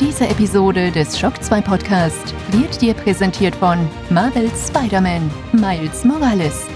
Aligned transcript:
Diese 0.00 0.28
Episode 0.28 0.90
des 0.90 1.18
Shock 1.18 1.42
2 1.42 1.60
Podcast 1.60 2.34
wird 2.50 2.80
dir 2.80 2.94
präsentiert 2.94 3.54
von 3.56 3.78
Marvel's 4.10 4.68
Spider-Man 4.68 5.30
Miles 5.52 6.04
Morales. 6.04 6.66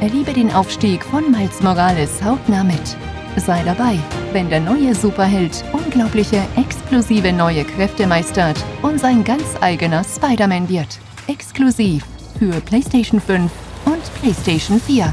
Erlebe 0.00 0.32
den 0.32 0.52
Aufstieg 0.52 1.02
von 1.04 1.30
Miles 1.30 1.62
Morales 1.62 2.22
hautnah 2.22 2.64
mit. 2.64 2.96
Sei 3.36 3.62
dabei, 3.64 3.98
wenn 4.32 4.48
der 4.48 4.60
neue 4.60 4.94
Superheld 4.94 5.64
unglaubliche, 5.72 6.42
explosive 6.56 7.32
neue 7.32 7.64
Kräfte 7.64 8.06
meistert 8.06 8.62
und 8.82 9.00
sein 9.00 9.24
ganz 9.24 9.44
eigener 9.60 10.02
Spider-Man 10.04 10.68
wird. 10.68 10.98
Exklusiv 11.26 12.04
für 12.38 12.60
PlayStation 12.60 13.20
5 13.20 13.50
und 13.86 14.14
PlayStation 14.20 14.80
4. 14.80 15.12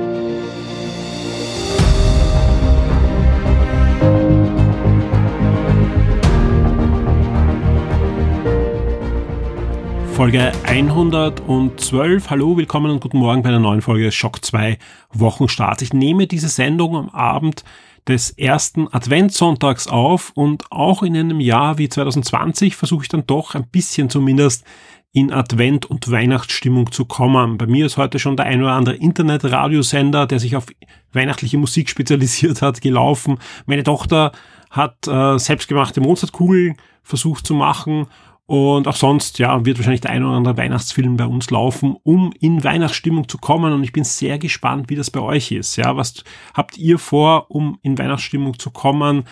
Folge 10.21 10.51
112. 10.65 12.29
Hallo, 12.29 12.55
willkommen 12.55 12.91
und 12.91 12.99
guten 12.99 13.17
Morgen 13.17 13.41
bei 13.41 13.49
einer 13.49 13.57
neuen 13.57 13.81
Folge 13.81 14.03
des 14.03 14.13
Shock 14.13 14.45
2 14.45 14.77
Wochenstarts. 15.11 15.81
Ich 15.81 15.93
nehme 15.93 16.27
diese 16.27 16.47
Sendung 16.47 16.95
am 16.95 17.09
Abend 17.09 17.63
des 18.07 18.29
ersten 18.29 18.87
Adventssonntags 18.93 19.87
auf 19.87 20.31
und 20.35 20.71
auch 20.71 21.01
in 21.01 21.17
einem 21.17 21.39
Jahr 21.39 21.79
wie 21.79 21.89
2020 21.89 22.75
versuche 22.75 23.01
ich 23.01 23.09
dann 23.09 23.25
doch 23.25 23.55
ein 23.55 23.65
bisschen 23.65 24.11
zumindest 24.11 24.63
in 25.11 25.33
Advent- 25.33 25.87
und 25.87 26.11
Weihnachtsstimmung 26.11 26.91
zu 26.91 27.05
kommen. 27.05 27.57
Bei 27.57 27.65
mir 27.65 27.87
ist 27.87 27.97
heute 27.97 28.19
schon 28.19 28.37
der 28.37 28.45
ein 28.45 28.61
oder 28.61 28.73
andere 28.73 28.97
Internetradiosender, 28.97 30.27
der 30.27 30.39
sich 30.39 30.55
auf 30.55 30.67
weihnachtliche 31.13 31.57
Musik 31.57 31.89
spezialisiert 31.89 32.61
hat, 32.61 32.79
gelaufen. 32.81 33.39
Meine 33.65 33.83
Tochter 33.83 34.33
hat 34.69 35.07
äh, 35.07 35.39
selbstgemachte 35.39 35.99
Mozartkugeln 35.99 36.77
versucht 37.01 37.47
zu 37.47 37.55
machen 37.55 38.05
und 38.51 38.85
auch 38.85 38.97
sonst, 38.97 39.39
ja, 39.39 39.63
wird 39.63 39.77
wahrscheinlich 39.77 40.01
der 40.01 40.11
ein 40.11 40.25
oder 40.25 40.35
andere 40.35 40.57
Weihnachtsfilm 40.57 41.15
bei 41.15 41.25
uns 41.25 41.49
laufen, 41.51 41.95
um 42.03 42.33
in 42.37 42.65
Weihnachtsstimmung 42.65 43.29
zu 43.29 43.37
kommen. 43.37 43.71
Und 43.71 43.85
ich 43.85 43.93
bin 43.93 44.03
sehr 44.03 44.39
gespannt, 44.39 44.89
wie 44.89 44.97
das 44.97 45.09
bei 45.09 45.21
euch 45.21 45.53
ist. 45.53 45.77
Ja, 45.77 45.95
was 45.95 46.25
habt 46.53 46.77
ihr 46.77 46.99
vor, 46.99 47.45
um 47.49 47.79
in 47.81 47.97
Weihnachtsstimmung 47.97 48.59
zu 48.59 48.69
kommen? 48.69 49.23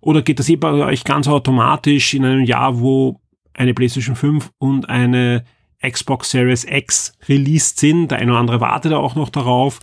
Oder 0.00 0.22
geht 0.22 0.38
das 0.38 0.48
eh 0.48 0.54
bei 0.54 0.70
euch 0.70 1.02
ganz 1.02 1.26
automatisch 1.26 2.14
in 2.14 2.24
einem 2.24 2.44
Jahr, 2.44 2.78
wo 2.78 3.20
eine 3.54 3.74
PlayStation 3.74 4.14
5 4.14 4.52
und 4.58 4.88
eine 4.88 5.44
Xbox 5.84 6.30
Series 6.30 6.62
X 6.62 7.18
released 7.28 7.80
sind? 7.80 8.12
Der 8.12 8.18
eine 8.18 8.30
oder 8.30 8.40
andere 8.40 8.60
wartet 8.60 8.92
auch 8.92 9.16
noch 9.16 9.30
darauf. 9.30 9.80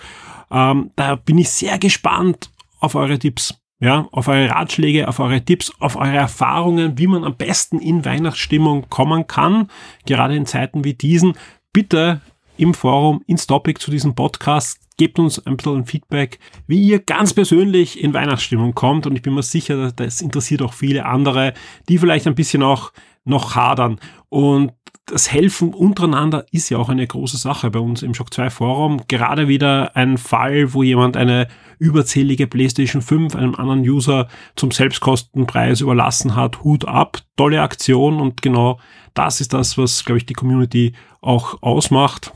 Ähm, 0.49 0.91
da 0.95 1.15
bin 1.15 1.39
ich 1.39 1.49
sehr 1.49 1.77
gespannt 1.77 2.51
auf 2.79 2.95
eure 2.95 3.19
Tipps 3.19 3.53
ja, 3.79 4.07
auf 4.11 4.27
eure 4.27 4.49
Ratschläge, 4.49 5.07
auf 5.07 5.19
eure 5.19 5.41
Tipps, 5.41 5.71
auf 5.79 5.95
eure 5.95 6.15
Erfahrungen, 6.15 6.97
wie 6.97 7.07
man 7.07 7.23
am 7.23 7.35
besten 7.35 7.79
in 7.79 8.05
Weihnachtsstimmung 8.05 8.89
kommen 8.89 9.27
kann, 9.27 9.69
gerade 10.05 10.35
in 10.35 10.45
Zeiten 10.45 10.83
wie 10.83 10.93
diesen. 10.93 11.33
Bitte 11.73 12.21
im 12.57 12.73
Forum 12.73 13.23
ins 13.27 13.45
Topic 13.45 13.79
zu 13.79 13.91
diesem 13.91 14.15
Podcast. 14.15 14.79
Gebt 14.97 15.19
uns 15.19 15.45
ein 15.45 15.57
bisschen 15.57 15.85
Feedback, 15.85 16.39
wie 16.65 16.81
ihr 16.81 16.97
ganz 16.99 17.33
persönlich 17.33 18.01
in 18.03 18.15
Weihnachtsstimmung 18.15 18.73
kommt. 18.73 19.05
Und 19.05 19.15
ich 19.15 19.21
bin 19.21 19.35
mir 19.35 19.43
sicher, 19.43 19.91
das 19.91 20.21
interessiert 20.21 20.63
auch 20.63 20.73
viele 20.73 21.05
andere, 21.05 21.53
die 21.87 21.99
vielleicht 21.99 22.25
ein 22.25 22.33
bisschen 22.33 22.63
auch 22.63 22.91
noch 23.23 23.55
hadern. 23.55 23.99
Und 24.29 24.71
das 25.05 25.31
Helfen 25.31 25.73
untereinander 25.73 26.45
ist 26.51 26.69
ja 26.69 26.79
auch 26.79 26.89
eine 26.89 27.05
große 27.05 27.37
Sache 27.37 27.69
bei 27.69 27.79
uns 27.79 28.01
im 28.01 28.15
Shock 28.15 28.33
2 28.33 28.49
Forum. 28.49 29.01
Gerade 29.07 29.47
wieder 29.47 29.95
ein 29.95 30.17
Fall, 30.17 30.73
wo 30.73 30.81
jemand 30.81 31.15
eine 31.15 31.47
überzählige 31.79 32.47
PlayStation 32.47 33.01
5 33.01 33.35
einem 33.35 33.55
anderen 33.55 33.81
User 33.81 34.27
zum 34.55 34.71
Selbstkostenpreis 34.71 35.81
überlassen 35.81 36.35
hat. 36.35 36.63
Hut 36.63 36.87
ab, 36.87 37.19
tolle 37.35 37.61
Aktion 37.61 38.19
und 38.19 38.41
genau 38.41 38.79
das 39.13 39.41
ist 39.41 39.53
das, 39.53 39.77
was, 39.77 40.05
glaube 40.05 40.19
ich, 40.19 40.25
die 40.25 40.33
Community 40.33 40.93
auch 41.21 41.61
ausmacht. 41.61 42.33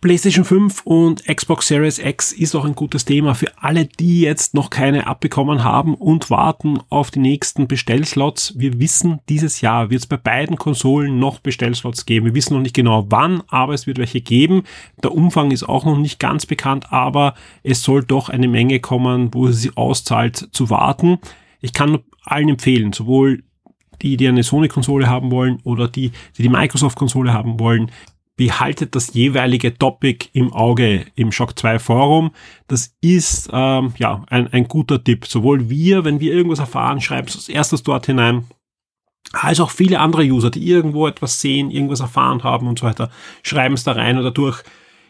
PlayStation 0.00 0.44
5 0.44 0.82
und 0.84 1.24
Xbox 1.26 1.66
Series 1.66 1.98
X 1.98 2.30
ist 2.30 2.54
auch 2.54 2.64
ein 2.64 2.76
gutes 2.76 3.04
Thema 3.04 3.34
für 3.34 3.50
alle, 3.60 3.86
die 3.86 4.20
jetzt 4.20 4.54
noch 4.54 4.70
keine 4.70 5.08
abbekommen 5.08 5.64
haben 5.64 5.96
und 5.96 6.30
warten 6.30 6.78
auf 6.88 7.10
die 7.10 7.18
nächsten 7.18 7.66
Bestellslots. 7.66 8.54
Wir 8.56 8.78
wissen, 8.78 9.18
dieses 9.28 9.60
Jahr 9.60 9.90
wird 9.90 10.02
es 10.02 10.06
bei 10.06 10.16
beiden 10.16 10.56
Konsolen 10.56 11.18
noch 11.18 11.40
Bestellslots 11.40 12.06
geben. 12.06 12.26
Wir 12.26 12.34
wissen 12.36 12.54
noch 12.54 12.60
nicht 12.60 12.76
genau 12.76 13.06
wann, 13.08 13.42
aber 13.48 13.74
es 13.74 13.88
wird 13.88 13.98
welche 13.98 14.20
geben. 14.20 14.62
Der 15.02 15.12
Umfang 15.12 15.50
ist 15.50 15.68
auch 15.68 15.84
noch 15.84 15.98
nicht 15.98 16.20
ganz 16.20 16.46
bekannt, 16.46 16.92
aber 16.92 17.34
es 17.64 17.82
soll 17.82 18.04
doch 18.04 18.28
eine 18.28 18.46
Menge 18.46 18.78
kommen, 18.78 19.34
wo 19.34 19.48
es 19.48 19.62
sich 19.62 19.76
auszahlt 19.76 20.50
zu 20.52 20.70
warten. 20.70 21.18
Ich 21.60 21.72
kann 21.72 21.98
allen 22.22 22.50
empfehlen, 22.50 22.92
sowohl 22.92 23.42
die, 24.00 24.16
die 24.16 24.28
eine 24.28 24.44
Sony-Konsole 24.44 25.08
haben 25.08 25.32
wollen 25.32 25.58
oder 25.64 25.88
die, 25.88 26.12
die 26.36 26.42
die 26.42 26.48
Microsoft-Konsole 26.48 27.32
haben 27.32 27.58
wollen, 27.58 27.90
behaltet 28.38 28.94
das 28.94 29.12
jeweilige 29.12 29.76
Topic 29.76 30.28
im 30.32 30.52
Auge 30.52 31.04
im 31.16 31.32
Shock 31.32 31.58
2 31.58 31.80
Forum. 31.80 32.30
Das 32.68 32.94
ist 33.00 33.50
ähm, 33.52 33.92
ja 33.98 34.22
ein, 34.28 34.46
ein 34.48 34.68
guter 34.68 35.02
Tipp. 35.02 35.26
Sowohl 35.26 35.68
wir, 35.68 36.04
wenn 36.04 36.20
wir 36.20 36.32
irgendwas 36.32 36.60
erfahren, 36.60 37.00
schreiben 37.00 37.26
es 37.26 37.34
als 37.34 37.48
erstes 37.48 37.82
dort 37.82 38.06
hinein, 38.06 38.46
als 39.32 39.58
auch 39.58 39.70
viele 39.70 39.98
andere 39.98 40.22
User, 40.22 40.50
die 40.50 40.66
irgendwo 40.66 41.08
etwas 41.08 41.40
sehen, 41.40 41.70
irgendwas 41.70 42.00
erfahren 42.00 42.44
haben 42.44 42.68
und 42.68 42.78
so 42.78 42.86
weiter, 42.86 43.10
schreiben 43.42 43.74
es 43.74 43.82
da 43.82 43.92
rein 43.92 44.16
und 44.16 44.24
dadurch 44.24 44.62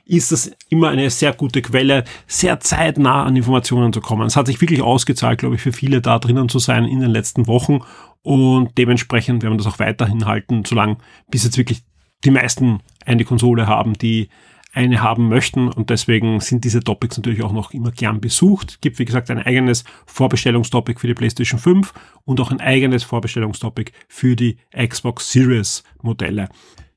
ist 0.07 0.33
das 0.33 0.51
immer 0.71 0.89
eine 0.89 1.11
sehr 1.11 1.35
gute 1.35 1.61
Quelle, 1.61 2.05
sehr 2.27 2.61
zeitnah 2.61 3.25
an 3.25 3.37
Informationen 3.37 3.93
zu 3.93 4.01
kommen. 4.01 4.27
Es 4.27 4.37
hat 4.37 4.47
sich 4.47 4.59
wirklich 4.59 4.81
ausgezahlt, 4.81 5.39
glaube 5.39 5.57
ich, 5.57 5.61
für 5.61 5.73
viele 5.73 6.01
da 6.01 6.19
drinnen 6.19 6.49
zu 6.49 6.59
sein 6.59 6.87
in 6.87 7.01
den 7.01 7.11
letzten 7.11 7.47
Wochen 7.47 7.81
und 8.23 8.79
dementsprechend 8.79 9.43
werden 9.43 9.53
wir 9.53 9.59
das 9.59 9.73
auch 9.73 9.79
weiterhin 9.79 10.25
halten, 10.25 10.65
solange 10.65 10.97
bis 11.31 11.45
jetzt 11.45 11.59
wirklich 11.59 11.83
die 12.25 12.31
meisten 12.31 12.81
eine 13.05 13.25
Konsole 13.25 13.67
haben, 13.67 13.95
die 13.95 14.29
eine 14.73 15.01
haben 15.03 15.29
möchten 15.29 15.69
und 15.69 15.91
deswegen 15.91 16.41
sind 16.41 16.65
diese 16.65 16.81
Topics 16.81 17.17
natürlich 17.17 17.43
auch 17.43 17.53
noch 17.53 17.73
immer 17.73 17.91
gern 17.91 18.21
besucht. 18.21 18.81
Gibt 18.81 18.99
wie 18.99 19.05
gesagt 19.05 19.31
ein 19.31 19.39
eigenes 19.39 19.85
Vorbestellungstopic 20.07 21.01
für 21.01 21.07
die 21.07 21.15
PlayStation 21.15 21.59
5 21.59 21.93
und 22.25 22.41
auch 22.41 22.51
ein 22.51 22.61
eigenes 22.61 23.03
Vorbestellungstopic 23.03 23.93
für 24.09 24.37
die 24.37 24.59
Xbox 24.77 25.33
Series 25.33 25.85
Modelle. 26.03 26.49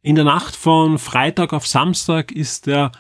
In 0.02 0.16
der 0.16 0.26
Nacht 0.26 0.56
von 0.56 0.98
Freitag 0.98 1.54
auf 1.54 1.66
Samstag 1.66 2.32
ist 2.32 2.68
der 2.68 2.92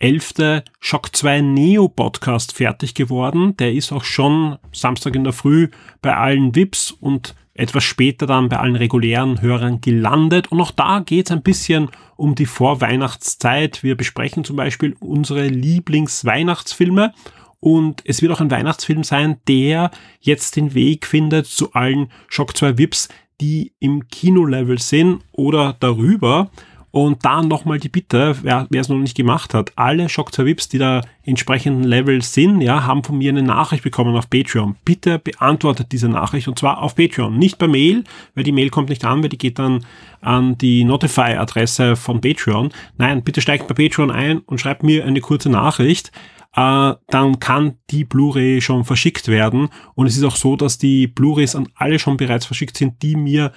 elfte 0.00 0.64
Shock 0.80 1.14
2 1.14 1.42
Neo 1.42 1.88
Podcast 1.88 2.56
fertig 2.56 2.94
geworden. 2.94 3.56
Der 3.58 3.72
ist 3.72 3.92
auch 3.92 4.02
schon 4.02 4.56
Samstag 4.72 5.14
in 5.14 5.24
der 5.24 5.34
Früh 5.34 5.68
bei 6.00 6.16
allen 6.16 6.54
VIPs 6.56 6.90
und 6.90 7.34
etwas 7.52 7.84
später 7.84 8.26
dann 8.26 8.48
bei 8.48 8.56
allen 8.56 8.76
regulären 8.76 9.42
Hörern 9.42 9.82
gelandet. 9.82 10.50
Und 10.50 10.60
auch 10.62 10.70
da 10.70 11.00
geht 11.00 11.26
es 11.26 11.32
ein 11.32 11.42
bisschen 11.42 11.90
um 12.16 12.34
die 12.34 12.46
Vorweihnachtszeit. 12.46 13.82
Wir 13.82 13.94
besprechen 13.94 14.42
zum 14.42 14.56
Beispiel 14.56 14.96
unsere 15.00 15.46
Lieblingsweihnachtsfilme. 15.46 17.12
Und 17.60 18.02
es 18.06 18.22
wird 18.22 18.32
auch 18.32 18.40
ein 18.40 18.50
Weihnachtsfilm 18.50 19.04
sein, 19.04 19.36
der 19.46 19.90
jetzt 20.20 20.56
den 20.56 20.72
Weg 20.72 21.06
findet 21.06 21.46
zu 21.46 21.74
allen 21.74 22.10
Shock 22.28 22.56
2 22.56 22.78
VIPs, 22.78 23.10
die 23.42 23.74
im 23.80 24.08
Kinolevel 24.08 24.78
sind 24.78 25.22
oder 25.32 25.76
darüber. 25.78 26.50
Und 26.92 27.24
da 27.24 27.42
nochmal 27.42 27.78
die 27.78 27.88
Bitte, 27.88 28.36
wer, 28.42 28.66
es 28.74 28.88
noch 28.88 28.98
nicht 28.98 29.16
gemacht 29.16 29.54
hat, 29.54 29.72
alle 29.76 30.08
Shock 30.08 30.34
2 30.34 30.44
Vips, 30.44 30.68
die 30.68 30.78
da 30.78 31.02
entsprechenden 31.22 31.84
Level 31.84 32.20
sind, 32.22 32.60
ja, 32.60 32.84
haben 32.84 33.04
von 33.04 33.18
mir 33.18 33.30
eine 33.30 33.42
Nachricht 33.42 33.84
bekommen 33.84 34.16
auf 34.16 34.28
Patreon. 34.28 34.76
Bitte 34.84 35.18
beantwortet 35.18 35.92
diese 35.92 36.08
Nachricht 36.08 36.48
und 36.48 36.58
zwar 36.58 36.82
auf 36.82 36.96
Patreon, 36.96 37.38
nicht 37.38 37.58
per 37.58 37.68
Mail, 37.68 38.04
weil 38.34 38.44
die 38.44 38.52
Mail 38.52 38.70
kommt 38.70 38.88
nicht 38.88 39.04
an, 39.04 39.22
weil 39.22 39.28
die 39.28 39.38
geht 39.38 39.58
dann 39.58 39.86
an 40.20 40.58
die 40.58 40.84
Notify-Adresse 40.84 41.94
von 41.94 42.20
Patreon. 42.20 42.70
Nein, 42.96 43.22
bitte 43.22 43.40
steigt 43.40 43.68
bei 43.68 43.74
Patreon 43.74 44.10
ein 44.10 44.38
und 44.40 44.60
schreibt 44.60 44.82
mir 44.82 45.04
eine 45.04 45.20
kurze 45.20 45.48
Nachricht. 45.48 46.10
Äh, 46.56 46.94
dann 47.06 47.38
kann 47.38 47.78
die 47.90 48.04
Blu-ray 48.04 48.60
schon 48.60 48.84
verschickt 48.84 49.28
werden. 49.28 49.68
Und 49.94 50.06
es 50.06 50.16
ist 50.16 50.24
auch 50.24 50.36
so, 50.36 50.56
dass 50.56 50.78
die 50.78 51.06
Blu-rays 51.06 51.54
an 51.54 51.68
alle 51.76 52.00
schon 52.00 52.16
bereits 52.16 52.46
verschickt 52.46 52.76
sind, 52.76 53.02
die 53.02 53.14
mir 53.14 53.52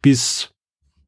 bis 0.00 0.51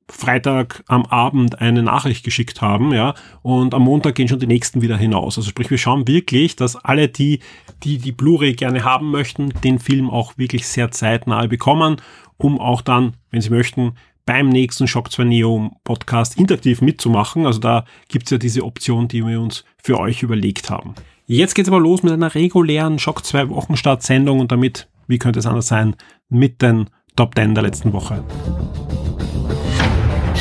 Freitag 0.09 0.85
am 0.87 1.07
Abend 1.07 1.61
eine 1.61 1.83
Nachricht 1.83 2.25
geschickt 2.25 2.61
haben, 2.61 2.93
ja, 2.93 3.15
und 3.43 3.75
am 3.75 3.83
Montag 3.83 4.15
gehen 4.15 4.29
schon 4.29 4.39
die 4.39 4.47
nächsten 4.47 4.83
wieder 4.83 4.97
hinaus. 4.97 5.39
Also 5.39 5.51
sprich, 5.51 5.71
wir 5.71 5.79
schauen 5.79 6.07
wirklich, 6.07 6.57
dass 6.57 6.77
alle 6.77 7.09
die, 7.09 7.41
die 7.83 7.99
die 7.99 8.13
Blu-ray 8.13 8.53
gerne 8.53 8.85
haben 8.85 9.11
möchten, 9.11 9.51
den 9.63 9.79
Film 9.79 10.11
auch 10.11 10.37
wirklich 10.37 10.67
sehr 10.67 10.91
zeitnah 10.91 11.47
bekommen, 11.47 11.97
um 12.37 12.61
auch 12.61 12.83
dann, 12.83 13.15
wenn 13.31 13.41
sie 13.41 13.51
möchten, 13.51 13.95
beim 14.27 14.49
nächsten 14.49 14.87
Shock 14.87 15.13
2 15.13 15.25
Neo 15.25 15.71
Podcast 15.85 16.39
interaktiv 16.39 16.81
mitzumachen. 16.81 17.47
Also 17.47 17.61
da 17.61 17.85
gibt's 18.09 18.31
ja 18.31 18.39
diese 18.39 18.65
Option, 18.65 19.09
die 19.09 19.25
wir 19.25 19.41
uns 19.41 19.65
für 19.83 19.99
euch 19.99 20.23
überlegt 20.23 20.71
haben. 20.71 20.95
Jetzt 21.27 21.55
geht's 21.55 21.69
aber 21.69 21.81
los 21.81 22.03
mit 22.03 22.13
einer 22.13 22.35
regulären 22.35 22.99
Shock 22.99 23.25
2 23.25 23.49
Wochenstart-Sendung 23.49 24.41
und 24.41 24.53
damit, 24.53 24.89
wie 25.07 25.19
könnte 25.19 25.39
es 25.39 25.47
anders 25.47 25.69
sein, 25.69 25.97
mit 26.29 26.63
den 26.63 26.91
Top 27.17 27.35
10 27.35 27.55
der 27.55 27.65
letzten 27.65 27.93
Woche. 27.93 28.25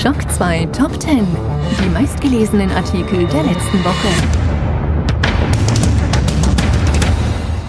Schock 0.03 0.29
2 0.29 0.65
Top 0.65 1.01
10. 1.01 1.25
Die 1.81 1.89
meistgelesenen 1.93 2.69
Artikel 2.71 3.25
der 3.25 3.43
letzten 3.43 3.81
Woche. 3.85 4.09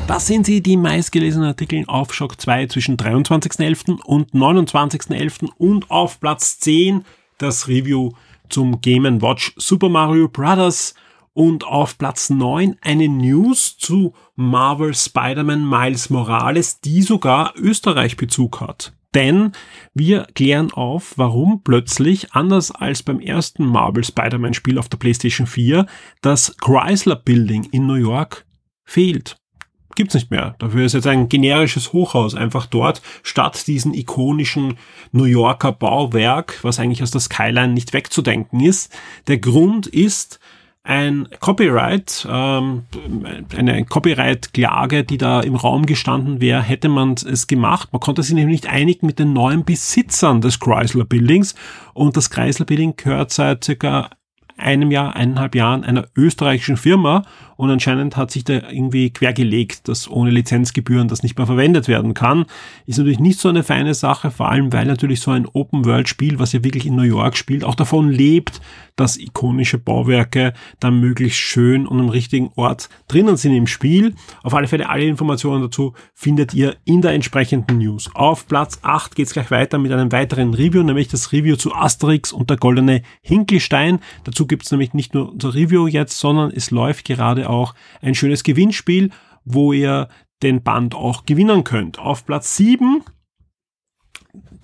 Das 0.09 0.27
sind 0.27 0.45
sie, 0.45 0.61
die 0.61 0.77
meistgelesenen 0.77 1.47
Artikel 1.47 1.85
auf 1.87 2.13
Shock 2.13 2.41
2 2.41 2.67
zwischen 2.67 2.97
23.11. 2.97 4.01
und 4.03 4.33
29.11. 4.33 5.49
und 5.59 5.93
auf 5.93 6.19
Platz 6.19 6.59
10 6.59 7.05
das 7.39 7.69
Review 7.69 8.11
zum 8.49 8.81
Game 8.81 9.23
Watch 9.23 9.55
Super 9.57 9.89
Mario 9.89 10.27
Bros. 10.27 10.97
Und 11.35 11.63
auf 11.63 11.99
Platz 11.99 12.31
9 12.31 12.79
eine 12.81 13.09
News 13.09 13.77
zu 13.79 14.13
Marvel 14.35 14.93
Spider-Man 14.93 15.69
Miles 15.69 16.11
Morales, 16.11 16.81
die 16.81 17.03
sogar 17.03 17.55
Österreich-Bezug 17.57 18.61
hat. 18.61 18.93
Denn 19.15 19.53
wir 19.95 20.27
klären 20.35 20.73
auf, 20.73 21.15
warum 21.17 21.63
plötzlich, 21.63 22.33
anders 22.33 22.71
als 22.71 23.03
beim 23.03 23.21
ersten 23.21 23.65
Marvel 23.65 24.05
Spider-Man 24.05 24.55
Spiel 24.55 24.79
auf 24.79 24.89
der 24.89 24.99
PlayStation 24.99 25.47
4, 25.47 25.87
das 26.21 26.57
Chrysler 26.59 27.17
Building 27.17 27.65
in 27.71 27.87
New 27.87 27.95
York 27.95 28.45
fehlt 28.85 29.37
gibt's 29.95 30.15
nicht 30.15 30.31
mehr. 30.31 30.55
Dafür 30.59 30.85
ist 30.85 30.93
jetzt 30.93 31.07
ein 31.07 31.29
generisches 31.29 31.93
Hochhaus 31.93 32.35
einfach 32.35 32.67
dort, 32.67 33.03
statt 33.23 33.67
diesen 33.67 33.95
ikonischen 33.95 34.77
New 35.13 35.25
Yorker 35.25 35.73
Bauwerk, 35.73 36.59
was 36.63 36.79
eigentlich 36.79 37.03
aus 37.03 37.11
der 37.11 37.21
Skyline 37.21 37.73
nicht 37.73 37.93
wegzudenken 37.93 38.61
ist. 38.61 38.93
Der 39.29 39.39
Grund 39.39 39.87
ist 39.87 40.41
ein 40.87 41.29
Copyright, 41.41 42.29
ähm, 42.31 42.83
eine 43.57 43.85
Copyright-Klage, 43.87 45.03
die 45.05 45.17
da 45.17 45.41
im 45.41 45.57
Raum 45.57 45.87
gestanden 45.87 46.43
wäre, 46.43 46.63
hätte 46.63 46.91
man 46.91 47.15
es 47.15 47.47
gemacht. 47.47 47.89
Man 47.93 48.01
konnte 48.01 48.23
sich 48.23 48.35
nämlich 48.35 48.63
nicht 48.63 48.73
einigen 48.73 49.07
mit 49.07 49.19
den 49.19 49.33
neuen 49.33 49.65
Besitzern 49.65 50.43
des 50.43 50.61
Chrysler 50.61 51.07
Buildings 51.07 51.55
und 51.95 52.19
das 52.19 52.29
Chrysler 52.29 52.67
Building 52.67 52.95
gehört 52.97 53.33
seit 53.33 53.65
circa 53.65 54.11
einem 54.59 54.91
Jahr, 54.91 55.17
eineinhalb 55.17 55.55
Jahren 55.55 55.85
einer 55.85 56.07
österreichischen 56.17 56.77
Firma 56.77 57.25
und 57.57 57.71
anscheinend 57.71 58.17
hat 58.17 58.31
sich 58.31 58.45
da 58.45 58.55
irgendwie 58.71 59.11
quergelegt, 59.11 59.89
dass 59.89 60.11
ohne 60.11 60.31
Lizenzgebühren 60.31 61.09
das 61.09 61.23
nicht 61.23 61.37
mehr 61.37 61.47
verwendet 61.47 61.89
werden 61.89 62.15
kann. 62.15 62.47
Ist 62.87 62.99
natürlich 62.99 63.21
nicht 63.21 63.39
so 63.39 63.49
eine 63.49 63.63
feine 63.63 63.95
Sache, 63.95 64.31
vor 64.31 64.51
allem 64.51 64.73
weil 64.73 64.87
natürlich 64.87 65.21
so 65.21 65.31
ein 65.31 65.47
Open-World-Spiel, 65.47 66.39
was 66.39 66.53
ja 66.53 66.65
wirklich 66.65 66.87
in 66.87 66.97
New 66.97 67.03
York 67.03 67.37
spielt, 67.37 67.65
auch 67.65 67.75
davon 67.75 68.11
lebt, 68.11 68.61
dass 68.97 69.17
ikonische 69.17 69.79
Bauwerke 69.79 70.53
dann 70.81 71.01
möglichst 71.01 71.39
schön 71.39 71.87
und 71.87 72.01
am 72.01 72.09
richtigen 72.09 72.51
Ort 72.55 72.89
drinnen 73.09 73.37
sind 73.37 73.53
im 73.53 73.67
Spiel. 73.67 74.15
Auf 74.43 74.55
alle 74.55 74.69
Fälle 74.69 74.89
alle 74.89 75.05
Informationen 75.05 75.63
dazu 75.63 75.95
findet 76.15 76.55
ihr 76.55 76.77
in 76.85 77.03
der 77.03 77.13
entsprechenden 77.13 77.79
News. 77.79 78.11
Auf 78.15 78.47
Platz 78.47 78.79
8 78.83 79.17
geht's 79.17 79.33
gleich 79.33 79.51
weiter 79.51 79.79
mit 79.79 79.93
einem 79.93 80.13
weiteren 80.13 80.55
Review, 80.55 80.83
nämlich 80.83 81.09
das 81.09 81.33
Review 81.33 81.57
zu 81.57 81.75
Asterix 81.75 82.33
und 82.33 82.51
der 82.51 82.57
goldene 82.57 83.03
Hinkelstein. 83.21 84.01
Dazu 84.25 84.47
gibt's 84.47 84.71
nämlich 84.71 84.95
nicht 84.95 85.15
nur 85.15 85.33
unser 85.33 85.55
Review 85.55 85.87
jetzt, 85.87 86.19
sondern 86.19 86.51
es 86.51 86.71
läuft 86.71 87.05
gerade 87.05 87.44
auch 87.45 87.75
ein 88.01 88.15
schönes 88.15 88.43
Gewinnspiel, 88.43 89.11
wo 89.45 89.73
ihr 89.73 90.09
den 90.43 90.63
Band 90.63 90.95
auch 90.95 91.27
gewinnen 91.27 91.65
könnt. 91.65 91.99
Auf 91.99 92.27
Platz 92.27 92.57
7 92.57 93.03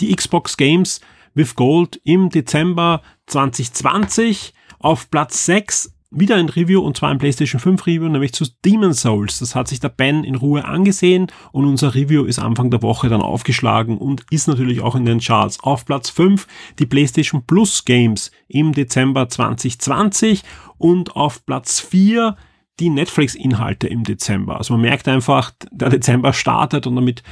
die 0.00 0.14
Xbox 0.14 0.56
Games 0.56 1.00
with 1.34 1.54
Gold 1.54 2.00
im 2.04 2.30
Dezember 2.30 3.02
2020. 3.26 4.54
Auf 4.78 5.10
Platz 5.10 5.44
6 5.46 5.94
wieder 6.10 6.36
ein 6.36 6.48
Review 6.48 6.80
und 6.80 6.96
zwar 6.96 7.10
ein 7.10 7.18
PlayStation 7.18 7.60
5 7.60 7.86
Review, 7.86 8.08
nämlich 8.08 8.32
zu 8.32 8.44
Demon 8.64 8.92
Souls. 8.92 9.38
Das 9.38 9.54
hat 9.54 9.68
sich 9.68 9.78
der 9.78 9.90
Ben 9.90 10.24
in 10.24 10.34
Ruhe 10.34 10.64
angesehen 10.64 11.28
und 11.52 11.66
unser 11.66 11.94
Review 11.94 12.24
ist 12.24 12.40
Anfang 12.40 12.70
der 12.70 12.82
Woche 12.82 13.08
dann 13.08 13.22
aufgeschlagen 13.22 13.96
und 13.96 14.24
ist 14.30 14.48
natürlich 14.48 14.80
auch 14.80 14.96
in 14.96 15.04
den 15.04 15.20
Charts. 15.20 15.60
Auf 15.60 15.84
Platz 15.84 16.10
5 16.10 16.48
die 16.80 16.86
PlayStation 16.86 17.46
Plus 17.46 17.84
Games 17.84 18.32
im 18.48 18.72
Dezember 18.72 19.28
2020 19.28 20.42
und 20.78 21.14
auf 21.14 21.46
Platz 21.46 21.78
4 21.78 22.36
die 22.80 22.90
Netflix-Inhalte 22.90 23.86
im 23.86 24.04
Dezember. 24.04 24.56
Also 24.56 24.74
man 24.74 24.80
merkt 24.82 25.06
einfach, 25.06 25.52
der 25.70 25.90
Dezember 25.90 26.32
startet 26.32 26.86
und 26.86 26.96
damit 26.96 27.22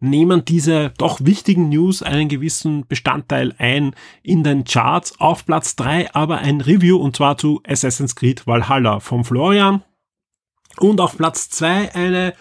nehmen 0.00 0.44
diese 0.44 0.92
doch 0.98 1.20
wichtigen 1.22 1.68
News 1.68 2.02
einen 2.02 2.28
gewissen 2.28 2.86
Bestandteil 2.86 3.54
ein 3.58 3.94
in 4.22 4.42
den 4.42 4.64
Charts. 4.64 5.20
Auf 5.20 5.46
Platz 5.46 5.76
drei 5.76 6.12
aber 6.14 6.38
ein 6.38 6.60
Review 6.60 6.96
und 6.96 7.16
zwar 7.16 7.38
zu 7.38 7.60
Assassin's 7.66 8.16
Creed 8.16 8.46
Valhalla 8.46 9.00
vom 9.00 9.24
Florian. 9.24 9.82
Und 10.78 11.00
auf 11.00 11.16
Platz 11.16 11.48
zwei 11.48 11.94
eine 11.94 12.34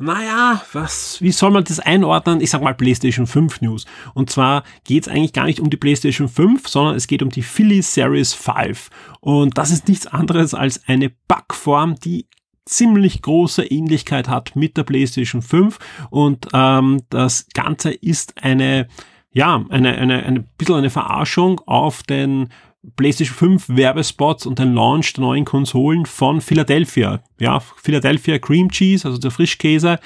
naja, 0.00 0.62
was, 0.72 1.20
wie 1.20 1.32
soll 1.32 1.50
man 1.50 1.64
das 1.64 1.80
einordnen? 1.80 2.40
Ich 2.40 2.50
sag 2.50 2.62
mal 2.62 2.74
PlayStation 2.74 3.26
5 3.26 3.60
News. 3.60 3.86
Und 4.14 4.30
zwar 4.30 4.64
geht's 4.84 5.08
eigentlich 5.08 5.32
gar 5.32 5.44
nicht 5.44 5.60
um 5.60 5.70
die 5.70 5.76
PlayStation 5.76 6.28
5, 6.28 6.66
sondern 6.68 6.96
es 6.96 7.06
geht 7.06 7.22
um 7.22 7.30
die 7.30 7.42
Philly 7.42 7.82
Series 7.82 8.32
5. 8.32 8.90
Und 9.20 9.58
das 9.58 9.70
ist 9.70 9.88
nichts 9.88 10.06
anderes 10.06 10.54
als 10.54 10.86
eine 10.88 11.10
Backform, 11.28 11.96
die 11.96 12.26
ziemlich 12.64 13.22
große 13.22 13.64
Ähnlichkeit 13.64 14.28
hat 14.28 14.56
mit 14.56 14.76
der 14.76 14.84
PlayStation 14.84 15.42
5 15.42 15.78
und 16.10 16.46
ähm, 16.52 17.00
das 17.10 17.46
Ganze 17.52 17.90
ist 17.90 18.42
eine 18.42 18.86
ja, 19.32 19.64
eine, 19.68 19.96
eine, 19.96 20.24
eine 20.24 20.40
bisschen 20.40 20.74
eine 20.74 20.90
Verarschung 20.90 21.60
auf 21.66 22.02
den 22.02 22.48
PlayStation 22.96 23.36
5 23.36 23.68
Werbespots 23.76 24.46
und 24.46 24.58
den 24.58 24.74
Launch 24.74 25.12
der 25.12 25.24
neuen 25.24 25.44
Konsolen 25.44 26.06
von 26.06 26.40
Philadelphia. 26.40 27.22
Ja, 27.38 27.60
Philadelphia 27.60 28.38
Cream 28.38 28.70
Cheese, 28.70 29.06
also 29.06 29.18
der 29.18 29.30
Frischkäse, 29.30 29.98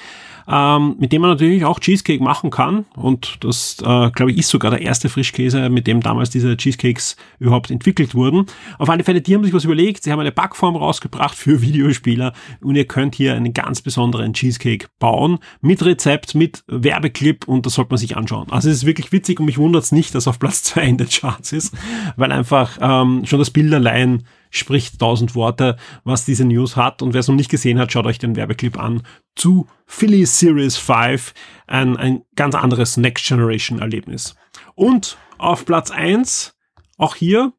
ähm, 0.47 0.95
mit 0.99 1.11
dem 1.11 1.21
man 1.21 1.31
natürlich 1.31 1.65
auch 1.65 1.79
Cheesecake 1.79 2.23
machen 2.23 2.49
kann. 2.49 2.85
Und 2.95 3.37
das, 3.43 3.77
äh, 3.81 4.11
glaube 4.11 4.31
ich, 4.31 4.37
ist 4.37 4.49
sogar 4.49 4.71
der 4.71 4.81
erste 4.81 5.09
Frischkäse, 5.09 5.69
mit 5.69 5.87
dem 5.87 6.01
damals 6.01 6.29
diese 6.29 6.55
Cheesecakes 6.55 7.15
überhaupt 7.39 7.71
entwickelt 7.71 8.15
wurden. 8.15 8.45
Auf 8.77 8.89
alle 8.89 9.03
Fälle, 9.03 9.21
die 9.21 9.33
haben 9.33 9.43
sich 9.43 9.53
was 9.53 9.63
überlegt. 9.63 10.03
Sie 10.03 10.11
haben 10.11 10.19
eine 10.19 10.31
Backform 10.31 10.75
rausgebracht 10.75 11.35
für 11.35 11.61
Videospieler 11.61 12.33
und 12.61 12.75
ihr 12.75 12.85
könnt 12.85 13.15
hier 13.15 13.33
einen 13.35 13.53
ganz 13.53 13.81
besonderen 13.81 14.33
Cheesecake 14.33 14.87
bauen 14.99 15.39
mit 15.61 15.83
Rezept, 15.83 16.35
mit 16.35 16.63
Werbeclip 16.67 17.47
und 17.47 17.65
das 17.65 17.73
sollte 17.73 17.91
man 17.91 17.97
sich 17.97 18.17
anschauen. 18.17 18.47
Also 18.51 18.69
es 18.69 18.77
ist 18.77 18.85
wirklich 18.85 19.11
witzig 19.11 19.39
und 19.39 19.45
mich 19.45 19.57
wundert 19.57 19.83
es 19.83 19.91
nicht, 19.91 20.13
dass 20.15 20.27
auf 20.27 20.39
Platz 20.39 20.63
zwei 20.63 20.83
in 20.83 20.97
den 20.97 21.09
Charts 21.09 21.51
ist, 21.51 21.73
weil 22.15 22.31
einfach 22.31 22.77
ähm, 22.81 23.25
schon 23.25 23.39
das 23.39 23.51
Bild 23.51 23.73
allein 23.73 24.23
spricht 24.55 24.99
tausend 24.99 25.35
Worte, 25.35 25.77
was 26.03 26.25
diese 26.25 26.45
News 26.45 26.75
hat. 26.75 27.01
Und 27.01 27.13
wer 27.13 27.19
es 27.19 27.27
noch 27.27 27.35
nicht 27.35 27.51
gesehen 27.51 27.79
hat, 27.79 27.91
schaut 27.91 28.05
euch 28.05 28.19
den 28.19 28.35
Werbeclip 28.35 28.77
an 28.79 29.03
zu 29.35 29.67
Philly 29.85 30.25
Series 30.25 30.77
5. 30.77 31.33
Ein, 31.67 31.97
ein 31.97 32.23
ganz 32.35 32.55
anderes 32.55 32.97
Next 32.97 33.27
Generation 33.27 33.79
Erlebnis. 33.79 34.35
Und 34.75 35.17
auf 35.37 35.65
Platz 35.65 35.91
1, 35.91 36.55
auch 36.97 37.15
hier 37.15 37.53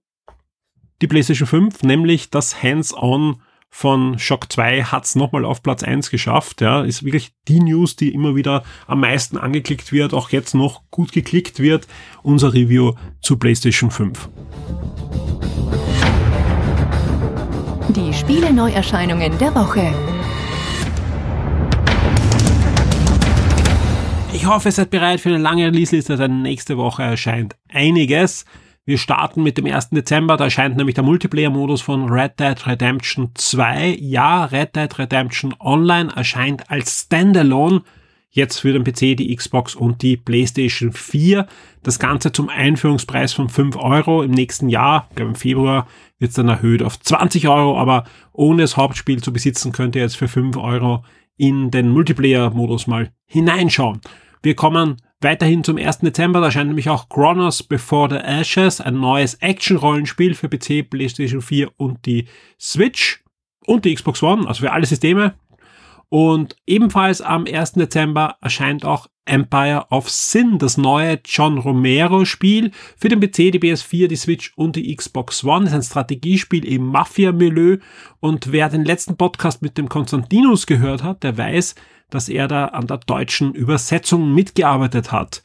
die 1.03 1.07
PlayStation 1.07 1.47
5, 1.47 1.83
nämlich 1.83 2.31
das 2.31 2.63
Hands-on 2.63 3.43
von 3.69 4.19
Shock 4.19 4.51
2 4.51 4.85
hat 4.85 5.05
es 5.05 5.17
nochmal 5.17 5.45
auf 5.45 5.63
Platz 5.63 5.83
1 5.83 6.11
geschafft. 6.11 6.63
Ja, 6.63 6.83
ist 6.83 7.05
wirklich 7.05 7.33
die 7.47 7.61
News, 7.61 7.95
die 7.95 8.15
immer 8.15 8.35
wieder 8.35 8.65
am 8.87 9.01
meisten 9.01 9.37
angeklickt 9.37 9.93
wird, 9.93 10.15
auch 10.15 10.31
jetzt 10.31 10.55
noch 10.55 10.83
gut 10.91 11.13
geklickt 11.13 11.59
wird. 11.59 11.87
Unser 12.23 12.55
Review 12.55 12.95
zu 13.21 13.37
PlayStation 13.37 13.91
5. 13.91 14.31
Die 17.97 18.13
Spiele-Neuerscheinungen 18.13 19.39
der 19.39 19.55
Woche. 19.55 19.91
Ich 24.35 24.45
hoffe, 24.45 24.69
ihr 24.69 24.73
seid 24.73 24.91
bereit 24.91 25.19
für 25.19 25.31
eine 25.31 25.39
lange 25.39 25.65
Release-Liste, 25.65 26.19
denn 26.19 26.43
nächste 26.43 26.77
Woche 26.77 27.05
erscheint 27.05 27.57
einiges. 27.73 28.45
Wir 28.85 28.99
starten 28.99 29.43
mit 29.43 29.57
dem 29.57 29.65
1. 29.65 29.91
Dezember, 29.91 30.37
da 30.37 30.45
erscheint 30.45 30.77
nämlich 30.77 30.95
der 30.95 31.05
Multiplayer-Modus 31.05 31.81
von 31.81 32.11
Red 32.11 32.39
Dead 32.39 32.67
Redemption 32.67 33.31
2. 33.33 33.97
Ja, 33.99 34.45
Red 34.45 34.77
Dead 34.77 34.99
Redemption 34.99 35.55
Online 35.59 36.13
erscheint 36.15 36.71
als 36.71 37.01
Standalone 37.05 37.81
jetzt 38.31 38.59
für 38.59 38.73
den 38.73 38.85
PC, 38.85 39.17
die 39.17 39.35
Xbox 39.35 39.75
und 39.75 40.03
die 40.03 40.17
PlayStation 40.17 40.93
4. 40.93 41.47
Das 41.83 41.99
Ganze 41.99 42.33
zum 42.33 42.49
Einführungspreis 42.49 43.33
von 43.33 43.49
5 43.49 43.77
Euro 43.77 44.23
im 44.23 44.31
nächsten 44.31 44.69
Jahr, 44.69 45.07
ich 45.11 45.17
glaube 45.17 45.31
im 45.31 45.37
Februar, 45.37 45.87
wird 46.19 46.31
es 46.31 46.37
dann 46.37 46.49
erhöht 46.49 46.83
auf 46.83 47.01
20 47.01 47.49
Euro, 47.49 47.79
aber 47.79 48.05
ohne 48.33 48.63
das 48.63 48.77
Hauptspiel 48.77 49.23
zu 49.23 49.33
besitzen, 49.33 49.73
könnt 49.73 49.97
ihr 49.97 50.03
jetzt 50.03 50.17
für 50.17 50.29
5 50.29 50.57
Euro 50.57 51.05
in 51.37 51.71
den 51.71 51.89
Multiplayer-Modus 51.89 52.87
mal 52.87 53.11
hineinschauen. 53.27 54.01
Wir 54.43 54.55
kommen 54.55 54.97
Weiterhin 55.21 55.65
zum 55.65 55.79
1. 55.79 56.01
Dezember 56.01 56.41
da 56.41 56.47
erscheint 56.47 56.69
nämlich 56.69 56.91
auch 56.91 57.09
Chronos 57.09 57.63
Before 57.63 58.11
the 58.11 58.23
Ashes, 58.23 58.83
ein 58.83 59.01
neues 59.01 59.35
Action-Rollenspiel 59.35 60.35
für 60.35 60.51
PC, 60.51 60.89
PlayStation 60.89 61.41
4 61.41 61.71
und 61.79 62.05
die 62.05 62.27
Switch 62.61 63.25
und 63.65 63.87
die 63.87 63.95
Xbox 63.95 64.23
One, 64.23 64.47
also 64.47 64.61
für 64.61 64.73
alle 64.73 64.85
Systeme. 64.85 65.35
Und 66.09 66.57
ebenfalls 66.67 67.21
am 67.21 67.47
1. 67.47 67.73
Dezember 67.73 68.37
erscheint 68.41 68.85
auch 68.85 69.09
Empire 69.25 69.87
of 69.91 70.09
Sin, 70.09 70.59
das 70.59 70.77
neue 70.77 71.21
John 71.25 71.59
Romero 71.59 72.25
Spiel 72.25 72.71
für 72.97 73.09
den 73.09 73.19
PC, 73.21 73.53
die 73.53 73.59
PS4, 73.59 74.07
die 74.07 74.17
Switch 74.17 74.53
und 74.55 74.77
die 74.77 74.95
Xbox 74.95 75.43
One. 75.43 75.65
Das 75.65 75.73
ist 75.73 75.79
ein 75.79 75.83
Strategiespiel 75.83 76.65
im 76.65 76.87
Mafia-Milieu. 76.87 77.79
Und 78.21 78.53
wer 78.53 78.69
den 78.69 78.85
letzten 78.85 79.17
Podcast 79.17 79.63
mit 79.63 79.77
dem 79.79 79.89
Konstantinus 79.89 80.67
gehört 80.67 81.03
hat, 81.03 81.25
der 81.25 81.37
weiß, 81.37 81.75
dass 82.09 82.29
er 82.29 82.47
da 82.47 82.67
an 82.67 82.87
der 82.87 82.99
deutschen 82.99 83.53
Übersetzung 83.53 84.33
mitgearbeitet 84.33 85.11
hat. 85.11 85.43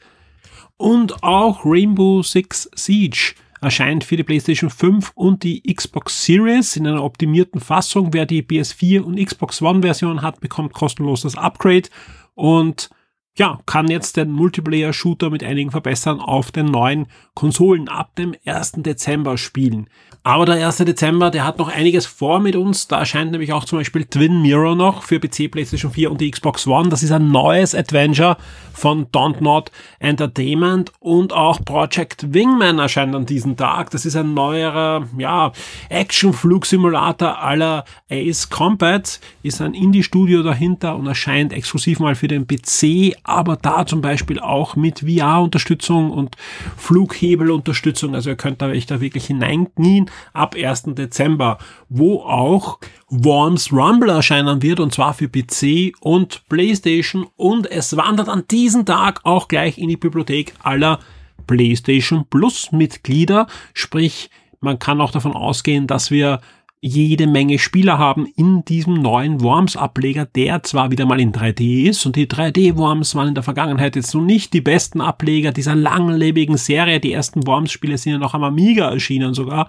Und 0.76 1.24
auch 1.24 1.64
Rainbow 1.64 2.22
Six 2.22 2.70
Siege 2.74 3.34
erscheint 3.62 4.04
für 4.04 4.16
die 4.16 4.24
PlayStation 4.24 4.70
5 4.70 5.12
und 5.14 5.44
die 5.44 5.62
Xbox 5.62 6.24
Series 6.24 6.76
in 6.76 6.86
einer 6.86 7.02
optimierten 7.02 7.60
Fassung. 7.60 8.12
Wer 8.12 8.26
die 8.26 8.42
PS4 8.42 9.00
und 9.00 9.24
Xbox 9.24 9.62
One 9.62 9.82
Version 9.82 10.22
hat, 10.22 10.40
bekommt 10.40 10.72
kostenlos 10.74 11.22
das 11.22 11.36
Upgrade 11.36 11.88
und 12.34 12.90
ja, 13.38 13.60
kann 13.64 13.88
jetzt 13.88 14.18
den 14.18 14.30
Multiplayer-Shooter 14.30 15.30
mit 15.30 15.42
einigen 15.42 15.70
Verbessern 15.70 16.20
auf 16.20 16.50
den 16.50 16.66
neuen 16.66 17.06
Konsolen 17.34 17.88
ab 17.88 18.14
dem 18.16 18.34
1. 18.44 18.72
Dezember 18.76 19.38
spielen. 19.38 19.88
Aber 20.24 20.46
der 20.46 20.64
1. 20.64 20.76
Dezember, 20.76 21.30
der 21.30 21.44
hat 21.44 21.58
noch 21.58 21.68
einiges 21.68 22.06
vor 22.06 22.38
mit 22.38 22.54
uns. 22.54 22.86
Da 22.86 23.00
erscheint 23.00 23.32
nämlich 23.32 23.52
auch 23.52 23.64
zum 23.64 23.78
Beispiel 23.78 24.04
Twin 24.04 24.40
Mirror 24.40 24.76
noch 24.76 25.02
für 25.02 25.18
PC, 25.18 25.50
PlayStation 25.50 25.90
4 25.90 26.12
und 26.12 26.20
die 26.20 26.30
Xbox 26.30 26.64
One. 26.66 26.90
Das 26.90 27.02
ist 27.02 27.10
ein 27.10 27.32
neues 27.32 27.74
Adventure 27.74 28.36
von 28.72 29.06
Don't 29.06 29.42
Not 29.42 29.72
Entertainment 29.98 30.92
und 31.00 31.32
auch 31.32 31.64
Project 31.64 32.32
Wingman 32.32 32.78
erscheint 32.78 33.16
an 33.16 33.26
diesem 33.26 33.56
Tag. 33.56 33.90
Das 33.90 34.06
ist 34.06 34.14
ein 34.14 34.32
neuerer, 34.32 35.08
ja, 35.18 35.50
Action-Flugsimulator 35.88 37.42
aller 37.42 37.84
Ace 38.08 38.48
Combat. 38.48 39.18
Ist 39.42 39.60
ein 39.60 39.74
Indie-Studio 39.74 40.44
dahinter 40.44 40.94
und 40.94 41.08
erscheint 41.08 41.52
exklusiv 41.52 41.98
mal 41.98 42.14
für 42.14 42.28
den 42.28 42.46
PC, 42.46 43.16
aber 43.24 43.56
da 43.56 43.86
zum 43.86 44.00
Beispiel 44.00 44.40
auch 44.40 44.76
mit 44.76 45.00
VR-Unterstützung 45.00 46.10
und 46.10 46.36
Flughebel-Unterstützung. 46.76 48.14
Also 48.14 48.30
ihr 48.30 48.36
könnt 48.36 48.62
da 48.62 48.66
euch 48.66 48.86
da 48.86 49.00
wirklich 49.00 49.26
hineinknien 49.26 50.10
ab 50.32 50.54
1. 50.56 50.94
Dezember, 50.94 51.58
wo 51.88 52.20
auch 52.20 52.78
Worms 53.08 53.72
Rumble 53.72 54.10
erscheinen 54.10 54.62
wird 54.62 54.80
und 54.80 54.92
zwar 54.92 55.14
für 55.14 55.28
PC 55.28 55.94
und 56.00 56.48
PlayStation 56.48 57.26
und 57.36 57.70
es 57.70 57.96
wandert 57.96 58.28
an 58.28 58.44
diesem 58.50 58.86
Tag 58.86 59.20
auch 59.24 59.48
gleich 59.48 59.78
in 59.78 59.88
die 59.88 59.96
Bibliothek 59.96 60.54
aller 60.62 60.98
PlayStation 61.46 62.26
Plus 62.28 62.72
Mitglieder, 62.72 63.46
sprich 63.74 64.30
man 64.62 64.78
kann 64.78 65.00
auch 65.00 65.10
davon 65.10 65.32
ausgehen, 65.32 65.86
dass 65.88 66.10
wir 66.10 66.40
jede 66.84 67.28
Menge 67.28 67.60
Spieler 67.60 67.96
haben 67.96 68.26
in 68.26 68.64
diesem 68.64 68.94
neuen 68.94 69.40
Worms-Ableger, 69.40 70.26
der 70.26 70.64
zwar 70.64 70.90
wieder 70.90 71.06
mal 71.06 71.20
in 71.20 71.32
3D 71.32 71.88
ist 71.88 72.04
und 72.04 72.16
die 72.16 72.26
3D-Worms 72.26 73.14
waren 73.14 73.28
in 73.28 73.34
der 73.34 73.44
Vergangenheit 73.44 73.94
jetzt 73.94 74.12
noch 74.14 74.20
nicht 74.20 74.52
die 74.52 74.60
besten 74.60 75.00
Ableger 75.00 75.52
dieser 75.52 75.76
langlebigen 75.76 76.56
Serie. 76.56 76.98
Die 76.98 77.12
ersten 77.12 77.46
Worms-Spiele 77.46 77.96
sind 77.96 78.12
ja 78.12 78.18
noch 78.18 78.34
am 78.34 78.42
Amiga 78.42 78.90
erschienen 78.90 79.32
sogar. 79.32 79.68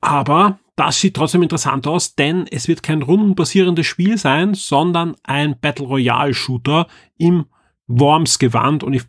Aber 0.00 0.60
das 0.76 1.00
sieht 1.00 1.14
trotzdem 1.14 1.42
interessant 1.42 1.88
aus, 1.88 2.14
denn 2.14 2.46
es 2.48 2.68
wird 2.68 2.84
kein 2.84 3.02
rundenbasierendes 3.02 3.84
Spiel 3.84 4.18
sein, 4.18 4.54
sondern 4.54 5.16
ein 5.24 5.58
Battle 5.60 5.86
Royale 5.86 6.32
Shooter 6.32 6.86
im 7.18 7.46
Worms 7.88 8.38
Gewand 8.38 8.84
und 8.84 8.94
ich 8.94 9.02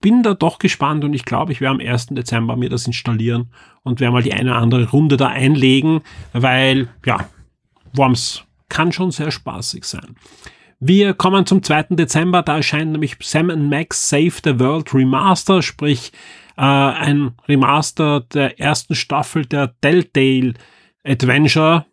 bin 0.00 0.22
da 0.22 0.34
doch 0.34 0.58
gespannt 0.58 1.04
und 1.04 1.14
ich 1.14 1.24
glaube, 1.24 1.52
ich 1.52 1.60
werde 1.60 1.74
am 1.74 1.86
1. 1.86 2.06
Dezember 2.08 2.56
mir 2.56 2.68
das 2.68 2.86
installieren 2.86 3.50
und 3.82 4.00
werde 4.00 4.12
mal 4.12 4.22
die 4.22 4.32
eine 4.32 4.50
oder 4.50 4.60
andere 4.60 4.90
Runde 4.90 5.16
da 5.16 5.28
einlegen, 5.28 6.02
weil 6.32 6.88
ja, 7.04 7.28
Worms 7.94 8.44
kann 8.68 8.92
schon 8.92 9.10
sehr 9.10 9.30
spaßig 9.30 9.84
sein. 9.84 10.14
Wir 10.80 11.14
kommen 11.14 11.46
zum 11.46 11.62
2. 11.62 11.86
Dezember, 11.90 12.42
da 12.42 12.56
erscheint 12.56 12.92
nämlich 12.92 13.16
Sam 13.20 13.68
Max 13.68 14.08
Save 14.08 14.34
the 14.44 14.60
World 14.60 14.94
Remaster, 14.94 15.62
sprich 15.62 16.12
äh, 16.56 16.62
ein 16.62 17.32
Remaster 17.48 18.20
der 18.20 18.60
ersten 18.60 18.94
Staffel 18.94 19.44
der 19.46 19.74
Telltale 19.80 20.54
Adventure, 21.04 21.86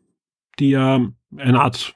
die 0.60 0.72
ja 0.72 1.02
eine 1.38 1.60
Art 1.60 1.96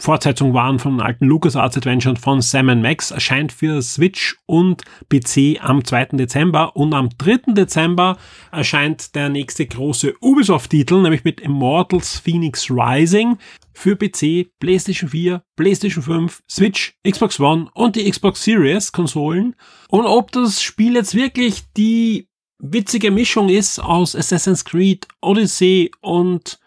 Fortsetzung 0.00 0.54
waren 0.54 0.78
von 0.78 1.00
alten 1.00 1.26
LucasArts 1.26 1.76
Adventure 1.76 2.16
von 2.16 2.40
Sam 2.40 2.80
Max, 2.80 3.10
erscheint 3.10 3.52
für 3.52 3.82
Switch 3.82 4.38
und 4.46 4.82
PC 5.10 5.62
am 5.62 5.84
2. 5.84 6.06
Dezember 6.12 6.74
und 6.74 6.94
am 6.94 7.10
3. 7.18 7.52
Dezember 7.52 8.16
erscheint 8.50 9.14
der 9.14 9.28
nächste 9.28 9.66
große 9.66 10.14
Ubisoft-Titel, 10.20 11.02
nämlich 11.02 11.24
mit 11.24 11.40
Immortals 11.40 12.18
Phoenix 12.18 12.70
Rising 12.70 13.36
für 13.74 13.94
PC, 13.94 14.50
PlayStation 14.58 15.10
4, 15.10 15.42
PlayStation 15.54 16.02
5, 16.02 16.42
Switch, 16.50 16.94
Xbox 17.06 17.38
One 17.38 17.68
und 17.74 17.96
die 17.96 18.10
Xbox 18.10 18.42
Series 18.42 18.92
Konsolen. 18.92 19.54
Und 19.90 20.06
ob 20.06 20.32
das 20.32 20.62
Spiel 20.62 20.94
jetzt 20.94 21.14
wirklich 21.14 21.64
die 21.76 22.28
witzige 22.58 23.10
Mischung 23.10 23.50
ist 23.50 23.78
aus 23.78 24.16
Assassin's 24.16 24.64
Creed, 24.64 25.06
Odyssey 25.20 25.90
und 26.00 26.58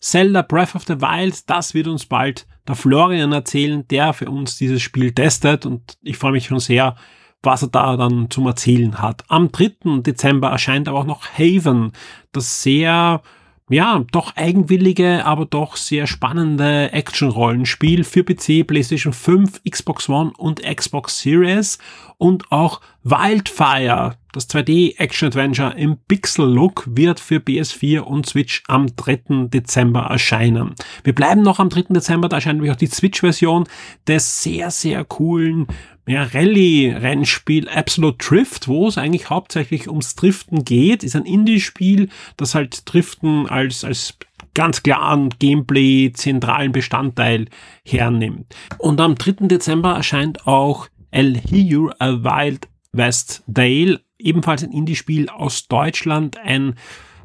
Zelda 0.00 0.40
Breath 0.40 0.74
of 0.74 0.84
the 0.86 1.00
Wild, 1.00 1.48
das 1.50 1.74
wird 1.74 1.86
uns 1.86 2.06
bald 2.06 2.46
der 2.70 2.76
Florian 2.76 3.32
erzählen, 3.32 3.86
der 3.88 4.12
für 4.12 4.30
uns 4.30 4.56
dieses 4.56 4.80
Spiel 4.80 5.12
testet 5.12 5.66
und 5.66 5.98
ich 6.02 6.16
freue 6.16 6.32
mich 6.32 6.46
schon 6.46 6.60
sehr, 6.60 6.94
was 7.42 7.62
er 7.62 7.68
da 7.68 7.96
dann 7.96 8.30
zum 8.30 8.46
Erzählen 8.46 9.00
hat. 9.00 9.24
Am 9.28 9.50
3. 9.50 10.00
Dezember 10.02 10.50
erscheint 10.50 10.88
aber 10.88 11.00
auch 11.00 11.06
noch 11.06 11.26
Haven, 11.36 11.90
das 12.30 12.62
sehr 12.62 13.22
ja, 13.70 14.04
doch 14.10 14.36
eigenwillige, 14.36 15.24
aber 15.24 15.46
doch 15.46 15.76
sehr 15.76 16.08
spannende 16.08 16.92
Action-Rollenspiel 16.92 18.02
für 18.02 18.24
PC, 18.24 18.66
PlayStation 18.66 19.12
5, 19.12 19.62
Xbox 19.68 20.08
One 20.08 20.32
und 20.36 20.60
Xbox 20.62 21.20
Series 21.20 21.78
und 22.18 22.50
auch 22.50 22.80
Wildfire, 23.04 24.16
das 24.32 24.50
2D-Action-Adventure 24.50 25.74
im 25.76 25.96
Pixel-Look, 26.08 26.84
wird 26.88 27.20
für 27.20 27.36
PS4 27.36 28.00
und 28.00 28.26
Switch 28.26 28.62
am 28.66 28.94
3. 28.94 29.46
Dezember 29.46 30.02
erscheinen. 30.02 30.74
Wir 31.04 31.14
bleiben 31.14 31.42
noch 31.42 31.60
am 31.60 31.68
3. 31.68 31.94
Dezember, 31.94 32.28
da 32.28 32.36
erscheint 32.36 32.56
nämlich 32.56 32.72
auch 32.72 32.76
die 32.76 32.88
Switch-Version 32.88 33.64
des 34.06 34.42
sehr, 34.42 34.70
sehr 34.70 35.04
coolen 35.04 35.68
ja, 36.10 36.24
Rallye-Rennspiel 36.24 37.68
Absolute 37.68 38.18
Drift, 38.18 38.66
wo 38.66 38.88
es 38.88 38.98
eigentlich 38.98 39.30
hauptsächlich 39.30 39.88
ums 39.88 40.16
Driften 40.16 40.64
geht, 40.64 41.04
ist 41.04 41.14
ein 41.14 41.24
Indie-Spiel, 41.24 42.08
das 42.36 42.54
halt 42.54 42.82
Driften 42.92 43.46
als, 43.46 43.84
als 43.84 44.18
ganz 44.54 44.82
klaren 44.82 45.30
Gameplay 45.38 46.12
zentralen 46.12 46.72
Bestandteil 46.72 47.46
hernimmt. 47.84 48.54
Und 48.78 49.00
am 49.00 49.14
3. 49.14 49.46
Dezember 49.46 49.94
erscheint 49.94 50.48
auch 50.48 50.88
El 51.12 51.36
Here 51.36 51.94
a 52.00 52.24
Wild 52.24 52.68
West 52.92 53.44
Dale, 53.46 54.00
ebenfalls 54.18 54.64
ein 54.64 54.72
Indie-Spiel 54.72 55.28
aus 55.28 55.68
Deutschland, 55.68 56.38
ein 56.38 56.74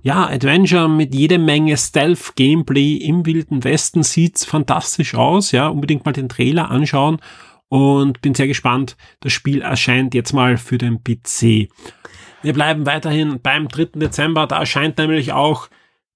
ja, 0.03 0.27
Adventure 0.27 0.87
mit 0.87 1.15
jede 1.15 1.39
Menge 1.39 1.75
Stealth-Gameplay 1.75 2.97
im 2.97 3.25
Wilden 3.25 3.63
Westen 3.63 4.03
sieht's 4.03 4.45
fantastisch 4.45 5.15
aus, 5.15 5.51
ja, 5.51 5.69
unbedingt 5.69 6.05
mal 6.05 6.11
den 6.11 6.29
Trailer 6.29 6.69
anschauen 6.69 7.17
und 7.75 8.21
bin 8.21 8.33
sehr 8.33 8.47
gespannt. 8.47 8.95
Das 9.19 9.33
Spiel 9.33 9.61
erscheint 9.61 10.13
jetzt 10.13 10.31
mal 10.31 10.55
für 10.55 10.77
den 10.77 11.03
PC. 11.03 11.67
Wir 12.41 12.53
bleiben 12.53 12.85
weiterhin 12.85 13.41
beim 13.41 13.67
3. 13.67 13.99
Dezember. 13.99 14.47
Da 14.47 14.59
erscheint 14.59 14.97
nämlich 14.97 15.33
auch 15.33 15.67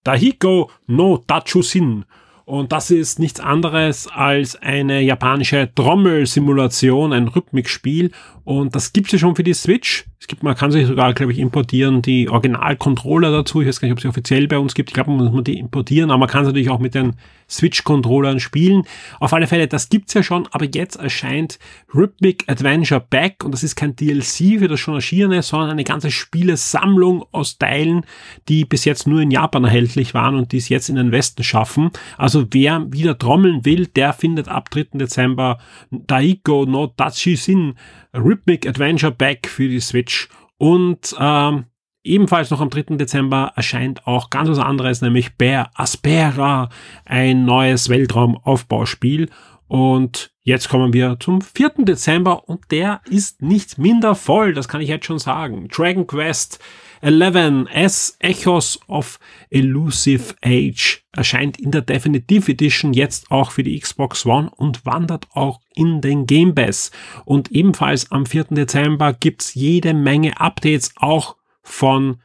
Dahiko 0.06 0.72
no 0.88 1.18
Tachusin. 1.18 2.06
Und 2.46 2.72
das 2.72 2.92
ist 2.92 3.20
nichts 3.20 3.42
anderes 3.42 4.08
als 4.08 4.56
eine 4.56 5.02
japanische 5.02 5.70
Trommelsimulation, 5.76 7.12
ein 7.12 7.28
Rhythmikspiel. 7.28 8.12
Und 8.46 8.74
das 8.74 8.94
gibt's 8.94 9.12
ja 9.12 9.20
schon 9.20 9.36
für 9.36 9.44
die 9.44 9.54
Switch. 9.54 10.06
Es 10.22 10.28
gibt, 10.28 10.44
man 10.44 10.56
kann 10.56 10.70
sich 10.70 10.86
sogar, 10.86 11.14
glaube 11.14 11.32
ich, 11.32 11.40
importieren, 11.40 12.02
die 12.02 12.28
Original-Controller 12.28 13.32
dazu. 13.32 13.62
Ich 13.62 13.68
weiß 13.68 13.80
gar 13.80 13.88
nicht, 13.88 13.94
ob 13.94 14.00
es 14.00 14.06
offiziell 14.06 14.50
bei 14.50 14.60
uns 14.60 14.74
gibt. 14.74 14.90
Ich 14.90 14.94
glaube, 14.94 15.12
man 15.12 15.32
muss 15.32 15.44
die 15.46 15.58
importieren, 15.58 16.12
aber 16.12 16.20
man 16.20 16.28
kann 16.28 16.42
es 16.42 16.48
natürlich 16.48 16.70
auch 16.70 16.80
mit 16.80 16.94
den 16.94 17.14
Switch-Controllern 17.50 18.42
spielen. 18.42 18.84
Auf 19.22 19.32
alle 19.32 19.48
Fälle, 19.48 19.68
das 19.68 19.88
gibt's 19.88 20.14
ja 20.14 20.22
schon, 20.22 20.48
aber 20.52 20.66
jetzt 20.66 20.98
erscheint 20.98 21.58
Rhythmic 21.96 22.44
Adventure 22.48 23.04
Back 23.10 23.44
und 23.46 23.54
das 23.54 23.64
ist 23.64 23.78
kein 23.78 23.96
DLC 23.96 24.60
für 24.60 24.68
das 24.68 24.82
schon 24.82 24.96
erschienene, 24.96 25.42
sondern 25.42 25.72
eine 25.72 25.86
ganze 25.86 26.12
Spielesammlung 26.12 27.26
aus 27.32 27.58
Teilen, 27.58 28.06
die 28.50 28.66
bis 28.66 28.86
jetzt 28.86 29.08
nur 29.08 29.22
in 29.22 29.32
Japan 29.32 29.64
erhältlich 29.64 30.14
waren 30.14 30.36
und 30.36 30.52
die 30.52 30.58
es 30.58 30.70
jetzt 30.70 30.90
in 30.90 30.96
den 30.96 31.12
Westen 31.14 31.44
schaffen. 31.44 31.92
Also 32.18 32.46
wer 32.52 32.86
wieder 32.92 33.18
trommeln 33.18 33.66
will, 33.66 33.88
der 33.88 34.14
findet 34.14 34.50
ab 34.50 34.70
3. 34.70 34.88
Dezember 34.94 35.60
Daiko 35.92 36.66
no 36.66 36.88
Tachi 36.88 37.36
Sin 37.36 37.76
Rhythmic 38.14 38.68
Adventure 38.68 39.12
Back 39.12 39.48
für 39.48 39.68
die 39.68 39.80
Switch 39.80 40.09
und 40.58 41.16
ähm, 41.20 41.66
Ebenfalls 42.04 42.50
noch 42.50 42.62
am 42.62 42.70
3. 42.70 42.96
Dezember 42.96 43.52
erscheint 43.56 44.08
auch 44.08 44.30
ganz 44.30 44.50
was 44.50 44.58
anderes, 44.58 45.02
nämlich 45.02 45.36
Bear 45.36 45.70
Aspera, 45.76 46.70
ein 47.04 47.44
neues 47.44 47.90
Weltraumaufbauspiel. 47.90 49.30
Und 49.68 50.32
jetzt 50.42 50.70
kommen 50.70 50.94
wir 50.94 51.18
zum 51.20 51.42
4. 51.42 51.74
Dezember 51.80 52.48
und 52.48 52.72
der 52.72 53.02
ist 53.10 53.42
nicht 53.42 53.78
minder 53.78 54.16
voll, 54.16 54.54
das 54.54 54.68
kann 54.68 54.82
ich 54.82 54.90
jetzt 54.90 55.06
schon 55.06 55.20
sagen. 55.20 55.68
Dragon 55.68 56.08
Quest 56.08 56.60
11 57.02 57.68
S 57.72 58.18
Echoes 58.20 58.80
of 58.88 59.20
Elusive 59.50 60.34
Age 60.44 61.04
erscheint 61.12 61.60
in 61.60 61.72
der 61.72 61.82
Definitive 61.82 62.52
Edition 62.52 62.94
jetzt 62.94 63.30
auch 63.30 63.52
für 63.52 63.64
die 63.64 63.80
Xbox 63.80 64.26
One 64.26 64.50
und 64.56 64.86
wandert 64.86 65.28
auch 65.34 65.60
in 65.80 66.02
den 66.02 66.26
Game 66.26 66.54
Pass. 66.54 66.92
Und 67.26 67.52
ebenfalls 67.52 68.12
am 68.12 68.26
4. 68.26 68.46
Dezember 68.52 69.14
gibt's 69.14 69.54
jede 69.54 69.94
Menge 69.94 70.40
Updates 70.40 70.92
auch 70.98 71.38
von 71.64 72.18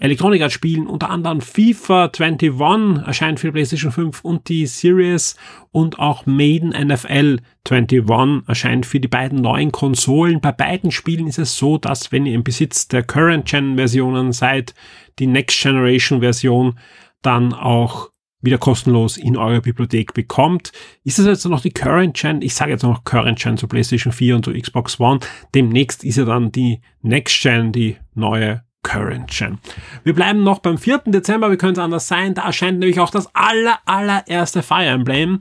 Electronic 0.00 0.40
Arts 0.40 0.54
Spielen, 0.54 0.86
unter 0.86 1.10
anderem 1.10 1.42
FIFA 1.42 2.10
21 2.18 3.06
erscheint 3.06 3.38
für 3.38 3.52
PlayStation 3.52 3.92
5 3.92 4.24
und 4.24 4.48
die 4.48 4.64
Series 4.64 5.36
und 5.72 5.98
auch 5.98 6.24
Maiden 6.24 6.70
NFL 6.70 7.40
21 7.68 8.48
erscheint 8.48 8.86
für 8.86 8.98
die 8.98 9.08
beiden 9.08 9.42
neuen 9.42 9.72
Konsolen. 9.72 10.40
Bei 10.40 10.52
beiden 10.52 10.90
Spielen 10.90 11.26
ist 11.26 11.38
es 11.38 11.54
so, 11.54 11.76
dass 11.76 12.12
wenn 12.12 12.24
ihr 12.24 12.34
im 12.34 12.44
Besitz 12.44 12.88
der 12.88 13.02
Current 13.02 13.46
Gen 13.46 13.76
Versionen 13.76 14.32
seid, 14.32 14.74
die 15.18 15.26
Next 15.26 15.60
Generation 15.60 16.20
Version 16.20 16.78
dann 17.20 17.52
auch 17.52 18.09
wieder 18.42 18.58
kostenlos 18.58 19.16
in 19.16 19.36
eurer 19.36 19.60
Bibliothek 19.60 20.14
bekommt. 20.14 20.72
Ist 21.04 21.18
es 21.18 21.26
jetzt 21.26 21.44
noch 21.46 21.60
die 21.60 21.72
Current 21.72 22.16
Gen? 22.16 22.42
Ich 22.42 22.54
sage 22.54 22.72
jetzt 22.72 22.82
noch 22.82 23.04
Current 23.04 23.38
Gen 23.38 23.56
zu 23.56 23.68
PlayStation 23.68 24.12
4 24.12 24.36
und 24.36 24.44
zu 24.44 24.52
Xbox 24.52 24.98
One. 24.98 25.20
Demnächst 25.54 26.04
ist 26.04 26.16
ja 26.16 26.24
dann 26.24 26.52
die 26.52 26.80
Next 27.02 27.42
Gen, 27.42 27.72
die 27.72 27.96
neue 28.14 28.62
Current 28.82 29.30
Gen. 29.30 29.58
Wir 30.04 30.14
bleiben 30.14 30.42
noch 30.42 30.60
beim 30.60 30.78
4. 30.78 31.02
Dezember, 31.06 31.50
wie 31.50 31.56
könnte 31.56 31.80
es 31.80 31.84
anders 31.84 32.08
sein? 32.08 32.34
Da 32.34 32.46
erscheint 32.46 32.78
nämlich 32.78 32.98
auch 32.98 33.10
das 33.10 33.34
aller, 33.34 33.78
allererste 33.84 34.62
Fire 34.62 34.86
Emblem. 34.86 35.38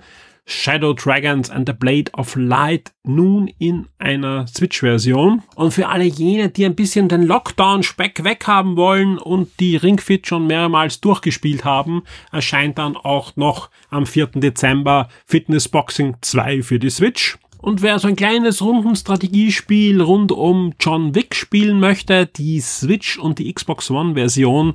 Shadow 0.49 0.93
Dragons 0.93 1.49
and 1.51 1.67
the 1.67 1.73
Blade 1.73 2.11
of 2.13 2.35
Light 2.35 2.91
nun 3.03 3.51
in 3.59 3.87
einer 3.99 4.47
Switch-Version. 4.47 5.43
Und 5.55 5.73
für 5.73 5.87
alle 5.87 6.05
jene, 6.05 6.49
die 6.49 6.65
ein 6.65 6.75
bisschen 6.75 7.07
den 7.07 7.21
Lockdown-Speck 7.21 8.23
weghaben 8.23 8.75
wollen 8.75 9.19
und 9.19 9.59
die 9.59 9.75
Ring 9.75 9.99
Fit 9.99 10.25
schon 10.25 10.47
mehrmals 10.47 11.01
durchgespielt 11.01 11.65
haben, 11.65 12.01
erscheint 12.31 12.79
dann 12.79 12.97
auch 12.97 13.35
noch 13.35 13.69
am 13.91 14.07
4. 14.07 14.27
Dezember 14.35 15.07
Fitness 15.27 15.69
Boxing 15.69 16.17
2 16.21 16.63
für 16.63 16.79
die 16.79 16.89
Switch. 16.89 17.37
Und 17.59 17.81
wer 17.83 17.99
so 17.99 18.07
ein 18.07 18.15
kleines 18.15 18.61
Rundenstrategiespiel 18.61 20.01
rund 20.01 20.31
um 20.31 20.73
John 20.79 21.13
Wick 21.13 21.35
spielen 21.35 21.79
möchte, 21.79 22.25
die 22.25 22.59
Switch 22.59 23.19
und 23.19 23.37
die 23.37 23.53
Xbox 23.53 23.91
One 23.91 24.15
Version 24.15 24.73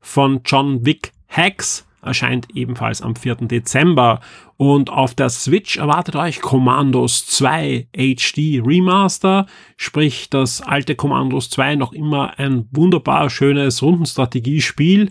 von 0.00 0.42
John 0.44 0.86
Wick 0.86 1.12
Hacks 1.28 1.87
erscheint 2.02 2.48
ebenfalls 2.54 3.02
am 3.02 3.16
4. 3.16 3.36
Dezember. 3.42 4.20
Und 4.56 4.90
auf 4.90 5.14
der 5.14 5.28
Switch 5.30 5.76
erwartet 5.76 6.16
euch 6.16 6.40
Commandos 6.40 7.26
2 7.26 7.88
HD 7.92 8.60
Remaster, 8.64 9.46
sprich 9.76 10.30
das 10.30 10.60
alte 10.60 10.94
Commandos 10.94 11.50
2 11.50 11.76
noch 11.76 11.92
immer 11.92 12.38
ein 12.38 12.68
wunderbar 12.72 13.30
schönes 13.30 13.82
Rundenstrategiespiel. 13.82 15.10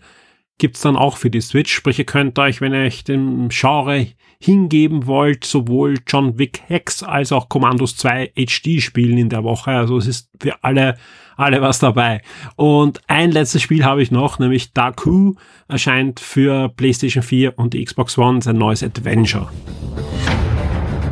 Gibt's 0.59 0.81
dann 0.81 0.95
auch 0.95 1.17
für 1.17 1.29
die 1.29 1.41
Switch, 1.41 1.73
sprich 1.73 1.99
ihr 1.99 2.05
könnt 2.05 2.39
euch, 2.39 2.61
wenn 2.61 2.73
ihr 2.73 2.81
euch 2.81 3.03
dem 3.03 3.49
Genre 3.49 4.07
hingeben 4.39 5.07
wollt, 5.07 5.43
sowohl 5.43 5.95
John 6.07 6.37
Wick 6.37 6.61
Hex 6.67 7.03
als 7.03 7.31
auch 7.31 7.49
Commandos 7.49 7.95
2 7.97 8.33
HD 8.35 8.81
spielen 8.81 9.17
in 9.17 9.29
der 9.29 9.43
Woche. 9.43 9.71
Also 9.71 9.97
es 9.97 10.07
ist 10.07 10.29
für 10.39 10.63
alle, 10.63 10.97
alle 11.35 11.61
was 11.61 11.79
dabei. 11.79 12.21
Und 12.55 13.01
ein 13.07 13.31
letztes 13.31 13.61
Spiel 13.61 13.83
habe 13.85 14.01
ich 14.01 14.11
noch, 14.11 14.39
nämlich 14.39 14.73
Darku 14.73 15.35
erscheint 15.67 16.19
für 16.19 16.69
PlayStation 16.69 17.23
4 17.23 17.57
und 17.57 17.73
die 17.73 17.83
Xbox 17.83 18.17
One 18.17 18.41
sein 18.41 18.57
neues 18.57 18.83
Adventure. 18.83 19.49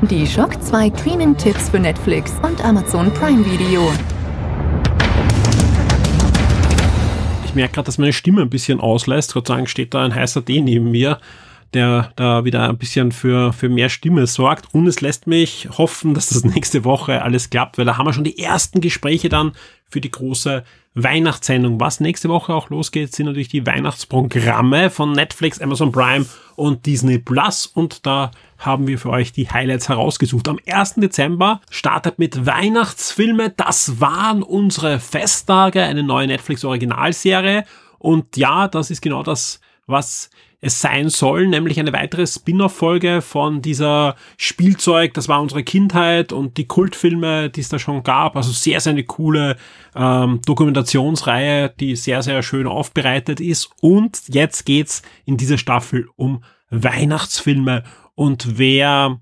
Die 0.02 0.28
Shock 0.28 0.62
2 0.62 0.92
Streaming-Tipps 1.00 1.70
für 1.70 1.80
Netflix 1.80 2.34
und 2.44 2.64
Amazon 2.64 3.12
Prime 3.14 3.44
Video. 3.46 3.92
Merke 7.56 7.76
gerade, 7.76 7.86
dass 7.86 7.98
meine 7.98 8.14
Stimme 8.14 8.42
ein 8.42 8.50
bisschen 8.50 8.80
auslässt. 8.80 9.34
Gott 9.34 9.48
sei 9.48 9.56
Dank 9.56 9.70
steht 9.70 9.94
da 9.94 10.04
ein 10.04 10.14
heißer 10.14 10.42
D 10.42 10.62
neben 10.62 10.92
mir 10.92 11.20
der 11.76 12.14
da 12.16 12.46
wieder 12.46 12.70
ein 12.70 12.78
bisschen 12.78 13.12
für, 13.12 13.54
für 13.54 13.70
mehr 13.70 13.90
Stimme 13.90 14.26
sorgt. 14.28 14.74
Und 14.74 14.88
es 14.88 15.02
lässt 15.02 15.28
mich 15.28 15.68
hoffen, 15.78 16.14
dass 16.14 16.30
das 16.30 16.44
nächste 16.44 16.84
Woche 16.86 17.22
alles 17.22 17.50
klappt, 17.50 17.78
weil 17.78 17.86
da 17.86 17.98
haben 17.98 18.08
wir 18.08 18.14
schon 18.14 18.24
die 18.24 18.40
ersten 18.40 18.82
Gespräche 18.82 19.30
dann 19.30 19.52
für 19.88 20.02
die 20.02 20.10
große 20.10 20.64
Weihnachtssendung. 20.96 21.80
Was 21.80 22.00
nächste 22.00 22.30
Woche 22.30 22.54
auch 22.54 22.70
losgeht, 22.70 23.14
sind 23.14 23.28
natürlich 23.28 23.50
die 23.50 23.66
Weihnachtsprogramme 23.66 24.90
von 24.90 25.12
Netflix, 25.12 25.60
Amazon 25.60 25.92
Prime 25.92 26.26
und 26.56 26.86
Disney 26.86 27.20
Plus. 27.20 27.66
Und 27.66 28.06
da 28.06 28.32
haben 28.58 28.88
wir 28.88 28.98
für 29.00 29.10
euch 29.10 29.32
die 29.32 29.50
Highlights 29.50 29.90
herausgesucht. 29.90 30.48
Am 30.48 30.60
1. 30.66 30.96
Dezember 30.96 31.62
startet 31.70 32.20
mit 32.20 32.46
Weihnachtsfilme. 32.46 33.52
Das 33.52 34.00
waren 34.00 34.44
unsere 34.44 35.00
Festtage, 35.00 35.82
eine 35.82 36.04
neue 36.04 36.28
Netflix 36.28 36.64
Originalserie. 36.64 37.66
Und 38.00 38.38
ja, 38.38 38.68
das 38.68 38.92
ist 38.92 39.02
genau 39.02 39.24
das, 39.24 39.60
was 39.88 40.30
es 40.66 40.82
sein 40.82 41.10
soll, 41.10 41.48
nämlich 41.48 41.80
eine 41.80 41.94
weitere 41.94 42.26
Spin-off-Folge 42.26 43.22
von 43.22 43.62
dieser 43.62 44.16
Spielzeug, 44.36 45.14
das 45.14 45.28
war 45.28 45.40
unsere 45.40 45.64
Kindheit 45.64 46.34
und 46.34 46.58
die 46.58 46.66
Kultfilme, 46.66 47.52
die 47.52 47.62
es 47.62 47.70
da 47.70 47.78
schon 47.78 48.02
gab. 48.02 48.36
Also 48.36 48.52
sehr, 48.52 48.80
sehr 48.80 48.94
eine 48.94 49.04
coole 49.04 49.58
ähm, 49.96 50.42
Dokumentationsreihe, 50.46 51.70
die 51.80 51.96
sehr, 51.96 52.24
sehr 52.24 52.42
schön 52.42 52.66
aufbereitet 52.66 53.40
ist. 53.40 53.70
Und 53.80 54.24
jetzt 54.28 54.66
geht's 54.66 55.04
in 55.26 55.38
dieser 55.38 55.60
Staffel 55.60 56.08
um 56.16 56.44
Weihnachtsfilme. 56.72 57.84
Und 58.16 58.58
wer 58.58 59.20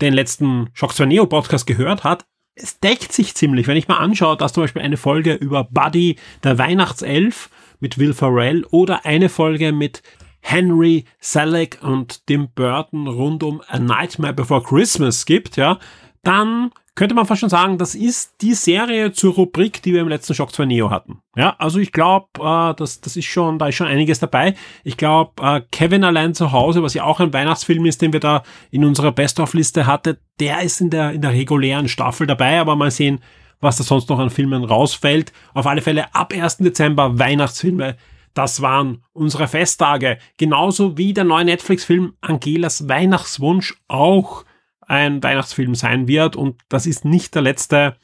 den 0.00 0.12
letzten 0.12 0.70
Shock 0.72 0.94
2 0.94 1.06
Neo 1.06 1.26
Podcast 1.26 1.66
gehört 1.66 2.04
hat, 2.04 2.26
es 2.54 2.80
deckt 2.80 3.12
sich 3.12 3.34
ziemlich. 3.34 3.66
Wenn 3.66 3.76
ich 3.76 3.88
mal 3.88 3.98
anschaue, 3.98 4.36
dass 4.36 4.52
zum 4.52 4.64
Beispiel 4.64 4.82
eine 4.82 4.96
Folge 4.96 5.34
über 5.34 5.64
Buddy, 5.64 6.16
der 6.42 6.58
Weihnachtself, 6.58 7.48
mit 7.80 7.98
Will 7.98 8.12
Ferrell 8.12 8.64
oder 8.70 9.06
eine 9.06 9.28
Folge 9.28 9.72
mit 9.72 10.02
Henry 10.42 11.04
Selleck 11.18 11.78
und 11.82 12.26
Tim 12.26 12.48
Burton 12.54 13.06
rund 13.06 13.42
um 13.42 13.62
A 13.68 13.78
Nightmare 13.78 14.34
Before 14.34 14.62
Christmas 14.62 15.26
gibt, 15.26 15.56
ja, 15.56 15.78
dann 16.22 16.70
könnte 17.00 17.14
man 17.14 17.24
fast 17.24 17.40
schon 17.40 17.48
sagen, 17.48 17.78
das 17.78 17.94
ist 17.94 18.42
die 18.42 18.52
Serie 18.52 19.10
zur 19.10 19.32
Rubrik, 19.32 19.80
die 19.80 19.94
wir 19.94 20.02
im 20.02 20.08
letzten 20.08 20.34
Shock 20.34 20.52
2 20.52 20.66
Neo 20.66 20.90
hatten. 20.90 21.22
Ja, 21.34 21.56
also 21.56 21.78
ich 21.78 21.92
glaube, 21.92 22.26
äh, 22.38 22.74
das, 22.74 23.00
das 23.00 23.16
ist 23.16 23.24
schon, 23.24 23.58
da 23.58 23.68
ist 23.68 23.76
schon 23.76 23.86
einiges 23.86 24.18
dabei. 24.18 24.54
Ich 24.84 24.98
glaube, 24.98 25.42
äh, 25.42 25.62
Kevin 25.72 26.04
allein 26.04 26.34
zu 26.34 26.52
Hause, 26.52 26.82
was 26.82 26.92
ja 26.92 27.04
auch 27.04 27.18
ein 27.18 27.32
Weihnachtsfilm 27.32 27.86
ist, 27.86 28.02
den 28.02 28.12
wir 28.12 28.20
da 28.20 28.42
in 28.70 28.84
unserer 28.84 29.12
Best-of-Liste 29.12 29.86
hatte, 29.86 30.18
der 30.40 30.60
ist 30.60 30.82
in 30.82 30.90
der, 30.90 31.12
in 31.12 31.22
der 31.22 31.32
regulären 31.32 31.88
Staffel 31.88 32.26
dabei, 32.26 32.60
aber 32.60 32.76
mal 32.76 32.90
sehen, 32.90 33.20
was 33.62 33.78
da 33.78 33.82
sonst 33.84 34.10
noch 34.10 34.18
an 34.18 34.28
Filmen 34.28 34.62
rausfällt. 34.62 35.32
Auf 35.54 35.66
alle 35.66 35.80
Fälle 35.80 36.14
ab 36.14 36.34
1. 36.34 36.58
Dezember 36.58 37.18
Weihnachtsfilme 37.18 37.96
das 38.34 38.62
waren 38.62 39.02
unsere 39.12 39.48
Festtage. 39.48 40.18
Genauso 40.36 40.96
wie 40.96 41.14
der 41.14 41.24
neue 41.24 41.46
Netflix-Film 41.46 42.12
Angelas 42.20 42.88
Weihnachtswunsch 42.88 43.74
auch 43.88 44.44
ein 44.90 45.22
Weihnachtsfilm 45.22 45.74
sein 45.74 46.08
wird. 46.08 46.36
Und 46.36 46.60
das 46.68 46.86
ist 46.86 47.04
nicht 47.04 47.34
der 47.34 47.42
letzte 47.42 47.96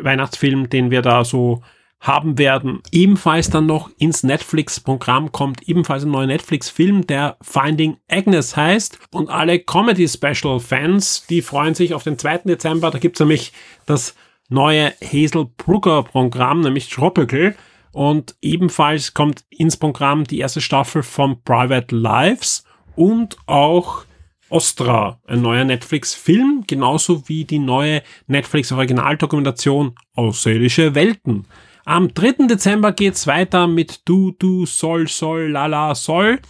Weihnachtsfilm, 0.00 0.70
den 0.70 0.90
wir 0.90 1.02
da 1.02 1.24
so 1.24 1.62
haben 2.00 2.38
werden. 2.38 2.82
Ebenfalls 2.90 3.50
dann 3.50 3.66
noch 3.66 3.90
ins 3.98 4.22
Netflix-Programm 4.22 5.32
kommt 5.32 5.68
ebenfalls 5.68 6.04
ein 6.04 6.10
neuer 6.10 6.26
Netflix-Film, 6.26 7.06
der 7.06 7.36
Finding 7.42 7.96
Agnes 8.08 8.56
heißt. 8.56 8.98
Und 9.12 9.28
alle 9.28 9.58
Comedy-Special-Fans, 9.58 11.26
die 11.28 11.42
freuen 11.42 11.74
sich 11.74 11.94
auf 11.94 12.02
den 12.02 12.18
2. 12.18 12.38
Dezember. 12.38 12.90
Da 12.90 12.98
gibt's 12.98 13.20
nämlich 13.20 13.52
das 13.86 14.14
neue 14.48 14.92
Hazel 15.02 15.46
Brugger-Programm, 15.56 16.60
nämlich 16.60 16.88
Tropical. 16.88 17.54
Und 17.92 18.36
ebenfalls 18.40 19.14
kommt 19.14 19.44
ins 19.50 19.76
Programm 19.76 20.24
die 20.24 20.38
erste 20.38 20.60
Staffel 20.60 21.02
von 21.02 21.42
Private 21.42 21.94
Lives 21.94 22.64
und 22.94 23.36
auch 23.46 24.04
Ostra, 24.48 25.18
ein 25.26 25.42
neuer 25.42 25.64
Netflix-Film, 25.64 26.64
genauso 26.66 27.28
wie 27.28 27.44
die 27.44 27.58
neue 27.58 28.02
Netflix-Originaldokumentation 28.28 29.96
Außerirdische 30.14 30.94
Welten. 30.94 31.46
Am 31.84 32.14
3. 32.14 32.46
Dezember 32.46 32.92
geht's 32.92 33.26
weiter 33.26 33.66
mit 33.66 34.02
Du, 34.08 34.32
Du, 34.32 34.64
Soll, 34.66 35.08
Soll, 35.08 35.48
Lala, 35.50 35.94
Soll. 35.94 36.40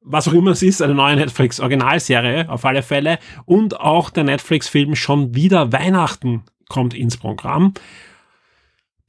Was 0.00 0.26
auch 0.26 0.32
immer 0.32 0.50
es 0.50 0.62
ist, 0.62 0.82
eine 0.82 0.94
neue 0.94 1.14
Netflix-Originalserie 1.14 2.48
auf 2.48 2.64
alle 2.64 2.82
Fälle. 2.82 3.18
Und 3.44 3.78
auch 3.78 4.10
der 4.10 4.24
Netflix-Film 4.24 4.96
Schon 4.96 5.34
wieder 5.34 5.72
Weihnachten 5.72 6.42
kommt 6.68 6.92
ins 6.94 7.16
Programm. 7.16 7.74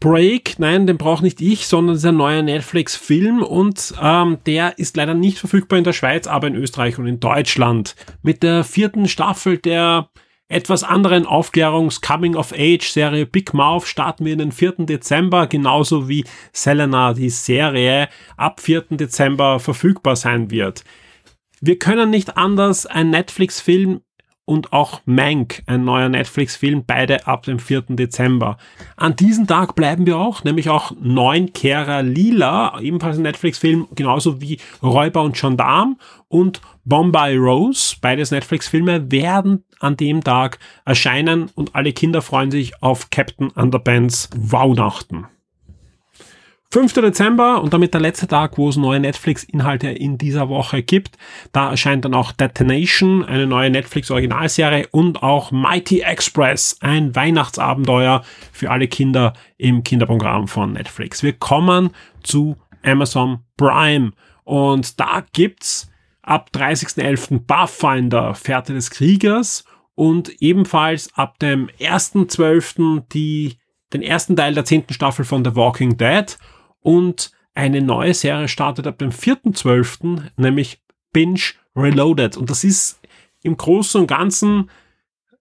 Break, 0.03 0.59
nein, 0.59 0.85
den 0.85 0.97
braucht 0.97 1.23
nicht 1.23 1.39
ich, 1.39 1.65
sondern 1.65 1.95
ist 1.95 2.05
ein 2.05 2.17
neuer 2.17 2.41
Netflix-Film 2.41 3.41
und 3.41 3.93
ähm, 4.01 4.37
der 4.45 4.77
ist 4.77 4.97
leider 4.97 5.13
nicht 5.13 5.39
verfügbar 5.39 5.77
in 5.77 5.85
der 5.85 5.93
Schweiz, 5.93 6.27
aber 6.27 6.47
in 6.47 6.55
Österreich 6.55 6.99
und 6.99 7.07
in 7.07 7.21
Deutschland. 7.21 7.95
Mit 8.21 8.43
der 8.43 8.65
vierten 8.65 9.07
Staffel 9.07 9.59
der 9.59 10.09
etwas 10.49 10.83
anderen 10.83 11.25
Aufklärungs-Coming-of-Age-Serie 11.25 13.25
Big 13.25 13.53
Mouth 13.53 13.87
starten 13.87 14.25
wir 14.25 14.33
in 14.33 14.39
den 14.39 14.51
4. 14.51 14.73
Dezember, 14.79 15.47
genauso 15.47 16.09
wie 16.09 16.25
Selena, 16.51 17.13
die 17.13 17.29
Serie 17.29 18.09
ab 18.35 18.59
4. 18.59 18.97
Dezember 18.97 19.61
verfügbar 19.61 20.17
sein 20.17 20.51
wird. 20.51 20.83
Wir 21.61 21.79
können 21.79 22.09
nicht 22.09 22.35
anders, 22.35 22.85
ein 22.85 23.09
Netflix-Film 23.09 24.01
und 24.45 24.73
auch 24.73 25.01
Mank, 25.05 25.63
ein 25.67 25.85
neuer 25.85 26.09
Netflix-Film, 26.09 26.83
beide 26.85 27.27
ab 27.27 27.43
dem 27.43 27.59
4. 27.59 27.83
Dezember. 27.89 28.57
An 28.97 29.15
diesem 29.15 29.47
Tag 29.47 29.75
bleiben 29.75 30.05
wir 30.05 30.17
auch, 30.17 30.43
nämlich 30.43 30.69
auch 30.69 30.91
Neunkehrer 30.99 32.03
Lila, 32.03 32.79
ebenfalls 32.81 33.17
ein 33.17 33.23
Netflix-Film, 33.23 33.87
genauso 33.95 34.41
wie 34.41 34.59
Räuber 34.81 35.21
und 35.21 35.35
Gendarm 35.35 35.97
und 36.27 36.61
Bombay 36.85 37.37
Rose, 37.37 37.95
beides 38.01 38.31
Netflix-Filme, 38.31 39.11
werden 39.11 39.63
an 39.79 39.95
dem 39.95 40.23
Tag 40.23 40.59
erscheinen 40.85 41.49
und 41.55 41.75
alle 41.75 41.93
Kinder 41.93 42.21
freuen 42.21 42.51
sich 42.51 42.81
auf 42.81 43.09
Captain 43.09 43.49
Underpants 43.49 44.29
Wownachten. 44.35 45.27
5. 46.73 46.91
Dezember 46.93 47.61
und 47.61 47.71
damit 47.71 47.93
der 47.93 48.01
letzte 48.01 48.27
Tag, 48.27 48.57
wo 48.57 48.67
es 48.67 48.77
neue 48.77 48.99
Netflix-Inhalte 48.99 49.89
in 49.89 50.17
dieser 50.17 50.49
Woche 50.49 50.81
gibt. 50.81 51.19
Da 51.51 51.69
erscheint 51.69 52.03
dann 52.03 52.15
auch 52.15 52.31
Detonation, 52.31 53.23
eine 53.23 53.45
neue 53.45 53.69
Netflix-Originalserie 53.69 54.87
und 54.89 55.21
auch 55.21 55.51
Mighty 55.51 55.99
Express, 55.99 56.77
ein 56.81 57.15
Weihnachtsabenteuer 57.15 58.23
für 58.51 58.71
alle 58.71 58.87
Kinder 58.87 59.33
im 59.59 59.83
Kinderprogramm 59.83 60.47
von 60.47 60.73
Netflix. 60.73 61.21
Wir 61.21 61.33
kommen 61.33 61.91
zu 62.23 62.57
Amazon 62.81 63.41
Prime 63.55 64.13
und 64.43 64.99
da 64.99 65.23
gibt's 65.31 65.91
ab 66.23 66.49
30.11. 66.55 67.45
Pathfinder, 67.45 68.33
Fährte 68.33 68.73
des 68.73 68.89
Kriegers 68.89 69.63
und 69.93 70.41
ebenfalls 70.41 71.13
ab 71.13 71.37
dem 71.37 71.69
1.12. 71.79 73.03
die 73.13 73.59
den 73.93 74.01
ersten 74.01 74.35
Teil 74.35 74.55
der 74.55 74.65
zehnten 74.65 74.95
Staffel 74.95 75.23
von 75.23 75.45
The 75.45 75.55
Walking 75.55 75.97
Dead 75.97 76.35
und 76.83 77.31
eine 77.55 77.81
neue 77.81 78.13
Serie 78.13 78.47
startet 78.47 78.87
ab 78.87 78.99
dem 78.99 79.11
4.12., 79.11 80.21
nämlich 80.37 80.81
Binge 81.11 81.41
Reloaded. 81.75 82.37
Und 82.37 82.49
das 82.49 82.63
ist 82.63 82.99
im 83.41 83.57
Großen 83.57 84.01
und 84.01 84.07
Ganzen, 84.07 84.69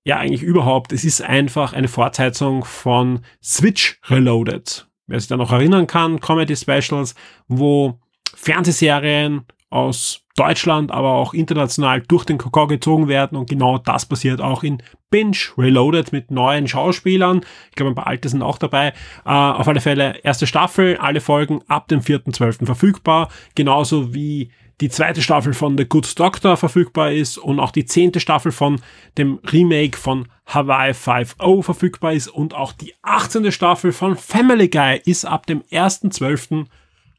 ja 0.04 0.18
eigentlich 0.18 0.42
überhaupt, 0.42 0.92
es 0.92 1.04
ist 1.04 1.22
einfach 1.22 1.72
eine 1.72 1.88
Fortsetzung 1.88 2.64
von 2.64 3.20
Switch 3.42 4.00
Reloaded. 4.08 4.88
Wer 5.06 5.20
sich 5.20 5.28
da 5.28 5.36
noch 5.36 5.52
erinnern 5.52 5.86
kann, 5.86 6.20
Comedy 6.20 6.56
Specials, 6.56 7.14
wo 7.48 7.98
Fernsehserien 8.34 9.44
aus 9.72 10.20
Deutschland, 10.36 10.90
aber 10.90 11.12
auch 11.12 11.34
international 11.34 12.02
durch 12.02 12.24
den 12.24 12.38
Kakao 12.38 12.66
gezogen 12.66 13.08
werden 13.08 13.36
und 13.36 13.50
genau 13.50 13.78
das 13.78 14.06
passiert 14.06 14.40
auch 14.40 14.62
in 14.62 14.82
Binge 15.10 15.36
Reloaded 15.58 16.12
mit 16.12 16.30
neuen 16.30 16.68
Schauspielern. 16.68 17.42
Ich 17.70 17.76
glaube, 17.76 17.92
ein 17.92 17.94
paar 17.94 18.06
alte 18.06 18.28
sind 18.28 18.42
auch 18.42 18.58
dabei. 18.58 18.88
Äh, 19.24 19.30
auf 19.30 19.68
alle 19.68 19.80
Fälle 19.80 20.18
erste 20.22 20.46
Staffel, 20.46 20.96
alle 20.96 21.20
Folgen 21.20 21.60
ab 21.68 21.88
dem 21.88 22.00
4.12. 22.00 22.64
verfügbar, 22.64 23.28
genauso 23.54 24.14
wie 24.14 24.50
die 24.80 24.88
zweite 24.88 25.22
Staffel 25.22 25.52
von 25.52 25.76
The 25.76 25.86
Good 25.86 26.18
Doctor 26.18 26.56
verfügbar 26.56 27.12
ist 27.12 27.38
und 27.38 27.60
auch 27.60 27.70
die 27.70 27.84
zehnte 27.84 28.20
Staffel 28.20 28.52
von 28.52 28.80
dem 29.18 29.38
Remake 29.52 29.98
von 29.98 30.28
Hawaii 30.46 30.92
5.0 30.92 31.62
verfügbar 31.62 32.14
ist 32.14 32.28
und 32.28 32.54
auch 32.54 32.72
die 32.72 32.94
18. 33.02 33.52
Staffel 33.52 33.92
von 33.92 34.16
Family 34.16 34.68
Guy 34.68 35.00
ist 35.04 35.24
ab 35.24 35.46
dem 35.46 35.62
1.12. 35.70 36.66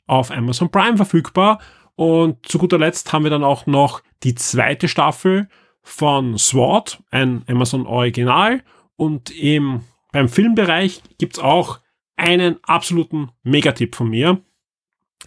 auf 0.08 0.32
Amazon 0.32 0.70
Prime 0.72 0.98
verfügbar 0.98 1.60
und 1.96 2.46
zu 2.48 2.58
guter 2.58 2.80
Letzt 2.80 3.14
haben 3.14 3.24
wir 3.24 3.32
dann 3.32 3.44
auch 3.44 3.66
noch 3.66 4.02
die 4.24 4.36
zweite 4.36 4.88
Staffel 4.88 5.48
von 5.82 6.38
SWAT, 6.38 7.04
ein 7.12 7.44
Amazon 7.48 7.86
Original. 7.86 8.64
Und 8.96 9.32
im, 9.32 9.82
beim 10.12 10.30
Filmbereich 10.30 11.02
gibt's 11.18 11.40
auch 11.40 11.80
einen 12.16 12.58
absoluten 12.64 13.30
Megatipp 13.44 13.96
von 13.96 14.10
mir. 14.10 14.42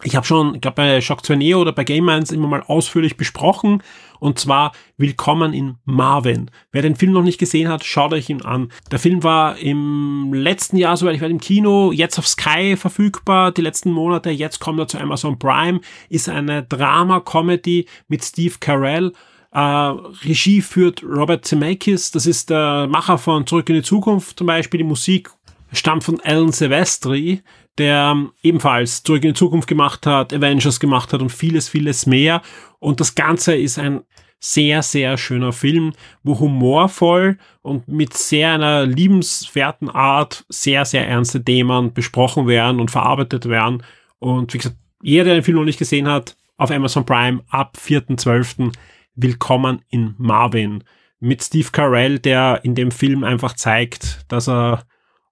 Ich 0.03 0.15
habe 0.15 0.25
schon, 0.25 0.55
ich 0.55 0.61
glaube 0.61 0.75
bei 0.75 1.01
Shock 1.01 1.25
2 1.25 1.35
Neo 1.35 1.59
oder 1.59 1.71
bei 1.71 1.83
Game 1.83 2.05
Minds 2.05 2.31
immer 2.31 2.47
mal 2.47 2.61
ausführlich 2.61 3.17
besprochen. 3.17 3.81
Und 4.19 4.39
zwar 4.39 4.71
Willkommen 4.97 5.53
in 5.53 5.75
Marvin. 5.85 6.51
Wer 6.71 6.83
den 6.83 6.95
Film 6.95 7.13
noch 7.13 7.23
nicht 7.23 7.39
gesehen 7.39 7.67
hat, 7.67 7.83
schaut 7.83 8.13
euch 8.13 8.29
ihn 8.29 8.41
an. 8.41 8.71
Der 8.91 8.99
Film 8.99 9.23
war 9.23 9.57
im 9.57 10.33
letzten 10.33 10.77
Jahr, 10.77 10.97
soweit 10.97 11.15
ich 11.15 11.21
weiß, 11.21 11.29
im 11.29 11.39
Kino, 11.39 11.91
jetzt 11.91 12.17
auf 12.17 12.27
Sky 12.27 12.75
verfügbar, 12.77 13.51
die 13.51 13.61
letzten 13.61 13.91
Monate. 13.91 14.29
Jetzt 14.29 14.59
kommt 14.59 14.79
er 14.79 14.87
zu 14.87 14.99
Amazon 14.99 15.39
Prime. 15.39 15.81
Ist 16.09 16.29
eine 16.29 16.63
Drama-Comedy 16.63 17.87
mit 18.07 18.23
Steve 18.23 18.55
Carell. 18.59 19.13
Äh, 19.51 19.59
Regie 19.59 20.61
führt 20.61 21.03
Robert 21.03 21.45
Zemeckis. 21.45 22.11
Das 22.11 22.25
ist 22.25 22.49
der 22.49 22.87
Macher 22.87 23.17
von 23.17 23.47
Zurück 23.47 23.69
in 23.69 23.75
die 23.75 23.83
Zukunft 23.83 24.37
zum 24.37 24.47
Beispiel. 24.47 24.79
Die 24.79 24.83
Musik 24.83 25.29
stammt 25.71 26.03
von 26.03 26.19
Alan 26.21 26.51
Silvestri, 26.51 27.41
der 27.77 28.27
ebenfalls 28.41 29.03
Zurück 29.03 29.23
in 29.23 29.29
die 29.29 29.39
Zukunft 29.39 29.67
gemacht 29.67 30.05
hat, 30.05 30.33
Avengers 30.33 30.79
gemacht 30.79 31.13
hat 31.13 31.21
und 31.21 31.31
vieles, 31.31 31.69
vieles 31.69 32.05
mehr. 32.05 32.41
Und 32.79 32.99
das 32.99 33.15
Ganze 33.15 33.55
ist 33.55 33.79
ein 33.79 34.01
sehr, 34.39 34.83
sehr 34.83 35.17
schöner 35.17 35.51
Film, 35.51 35.93
wo 36.23 36.39
humorvoll 36.39 37.37
und 37.61 37.87
mit 37.87 38.13
sehr 38.13 38.53
einer 38.53 38.85
liebenswerten 38.85 39.89
Art 39.89 40.45
sehr, 40.49 40.85
sehr 40.85 41.07
ernste 41.07 41.43
Themen 41.43 41.93
besprochen 41.93 42.47
werden 42.47 42.79
und 42.79 42.91
verarbeitet 42.91 43.49
werden. 43.49 43.83
Und 44.19 44.53
wie 44.53 44.59
gesagt, 44.59 44.77
jeder, 45.01 45.25
der 45.25 45.35
den 45.35 45.43
Film 45.43 45.57
noch 45.57 45.65
nicht 45.65 45.79
gesehen 45.79 46.07
hat, 46.07 46.35
auf 46.57 46.71
Amazon 46.71 47.05
Prime 47.05 47.43
ab 47.49 47.77
4.12. 47.79 48.73
Willkommen 49.15 49.81
in 49.89 50.15
Marvin. 50.17 50.83
Mit 51.19 51.43
Steve 51.43 51.69
Carell, 51.71 52.19
der 52.19 52.61
in 52.63 52.75
dem 52.75 52.91
Film 52.91 53.23
einfach 53.23 53.53
zeigt, 53.53 54.25
dass 54.27 54.47
er 54.47 54.83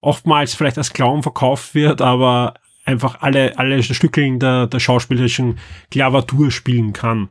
oftmals 0.06 0.54
vielleicht 0.54 0.78
als 0.78 0.94
Clown 0.94 1.24
verkauft 1.24 1.76
wird, 1.76 2.02
aber 2.02 2.54
einfach 2.86 3.22
alle, 3.22 3.58
alle 3.58 3.82
Stückeln 3.82 4.40
der, 4.40 4.68
der 4.68 4.80
schauspielerischen 4.80 5.58
Klavatur 5.92 6.52
spielen 6.52 6.94
kann. 6.94 7.30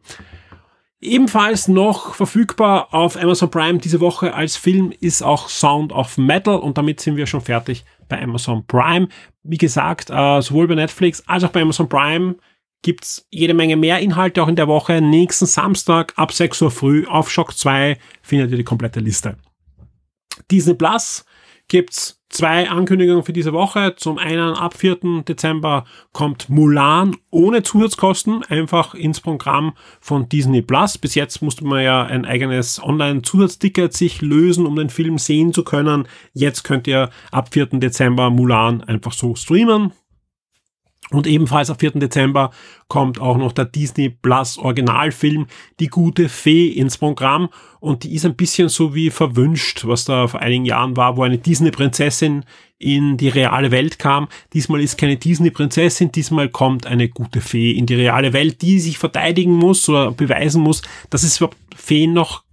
Ebenfalls 1.01 1.69
noch 1.69 2.15
verfügbar 2.15 2.89
auf 2.93 3.17
Amazon 3.17 3.51
Prime 3.51 3.79
diese 3.79 4.01
Woche 4.01 4.35
als 4.35 4.57
Film 4.57 4.93
ist 5.01 5.23
auch 5.23 5.49
Sound 5.49 5.93
of 5.93 6.17
Metal 6.17 6.57
und 6.57 6.79
damit 6.79 7.01
sind 7.01 7.17
wir 7.17 7.27
schon 7.27 7.43
fertig 7.43 7.85
bei 8.09 8.21
Amazon 8.21 8.67
Prime. 8.67 9.09
Wie 9.43 9.59
gesagt, 9.59 10.11
äh, 10.11 10.41
sowohl 10.41 10.67
bei 10.67 10.75
Netflix 10.75 11.23
als 11.27 11.45
auch 11.45 11.51
bei 11.51 11.61
Amazon 11.61 11.89
Prime 11.89 12.37
gibt's 12.83 13.27
jede 13.31 13.55
Menge 13.55 13.77
mehr 13.77 13.99
Inhalte 13.99 14.43
auch 14.43 14.49
in 14.49 14.57
der 14.57 14.67
Woche. 14.69 15.01
Nächsten 15.01 15.47
Samstag 15.47 16.15
ab 16.17 16.33
6 16.33 16.63
Uhr 16.63 16.71
früh 16.71 17.07
auf 17.07 17.31
Shock 17.31 17.57
2 17.57 17.99
findet 18.23 18.51
ihr 18.51 18.57
die 18.57 18.65
komplette 18.65 19.01
Liste. 19.01 19.37
Disney 20.51 20.75
Plus 20.75 21.25
gibt's 21.69 22.24
zwei 22.35 22.68
Ankündigungen 22.68 23.23
für 23.23 23.33
diese 23.33 23.53
Woche. 23.53 23.94
Zum 23.97 24.18
einen 24.18 24.55
ab 24.55 24.77
4. 24.77 25.23
Dezember 25.27 25.85
kommt 26.12 26.51
Mulan 26.51 27.16
ohne 27.31 27.62
Zusatzkosten 27.62 28.42
einfach 28.44 28.94
ins 28.94 29.20
Programm 29.20 29.73
von 30.01 30.29
Disney 30.29 30.61
Plus. 30.61 30.99
Bis 30.99 31.14
jetzt 31.14 31.42
musste 31.42 31.64
man 31.64 31.83
ja 31.83 32.03
ein 32.03 32.25
eigenes 32.25 32.83
Online-Zusatzticket 32.83 33.92
sich 33.92 34.20
lösen, 34.20 34.66
um 34.66 34.77
den 34.77 34.90
Film 34.90 35.18
sehen 35.18 35.53
zu 35.53 35.64
können. 35.64 36.09
Jetzt 36.33 36.64
könnt 36.64 36.87
ihr 36.87 37.11
ab 37.31 37.51
4. 37.53 37.66
Dezember 37.79 38.31
Mulan 38.31 38.83
einfach 38.83 39.12
so 39.12 39.35
streamen. 39.35 39.92
Und 41.11 41.27
ebenfalls 41.27 41.71
am 41.71 41.79
4. 41.79 41.93
Dezember 41.93 42.51
kommt 42.88 43.21
auch 43.21 43.37
noch 43.37 43.53
der 43.53 43.67
Disney 43.67 44.09
Plus 44.09 44.59
Originalfilm 44.59 45.47
Die 45.79 45.88
gute 45.88 46.29
Fee 46.29 46.69
ins 46.69 46.99
Programm. 46.99 47.51
Und 47.79 48.05
die 48.05 48.14
ist 48.14 48.25
ein 48.25 48.37
bisschen 48.37 48.69
so 48.69 48.95
wie 48.95 49.11
verwünscht, 49.11 49.87
was 49.87 50.07
da 50.07 50.27
vor 50.27 50.40
einigen 50.40 50.64
Jahren 50.64 50.97
war, 50.97 51.17
wo 51.17 51.23
eine 51.23 51.38
Disney-Prinzessin 51.38 52.45
in 52.79 53.17
die 53.17 53.29
reale 53.29 53.71
Welt 53.71 53.99
kam. 53.99 54.29
Diesmal 54.53 54.81
ist 54.81 54.97
keine 54.97 55.17
Disney-Prinzessin, 55.17 56.11
diesmal 56.11 56.49
kommt 56.49 56.87
eine 56.87 57.09
gute 57.09 57.40
Fee 57.40 57.73
in 57.73 57.87
die 57.87 57.95
reale 57.95 58.33
Welt, 58.33 58.62
die 58.62 58.81
sich 58.81 58.99
verteidigen 58.99 59.53
muss 59.53 59.88
oder 59.88 60.11
beweisen 60.11 60.62
muss, 60.62 60.83
dass 61.11 61.23
es 61.23 61.43
Feen 61.77 62.12
noch 62.12 62.45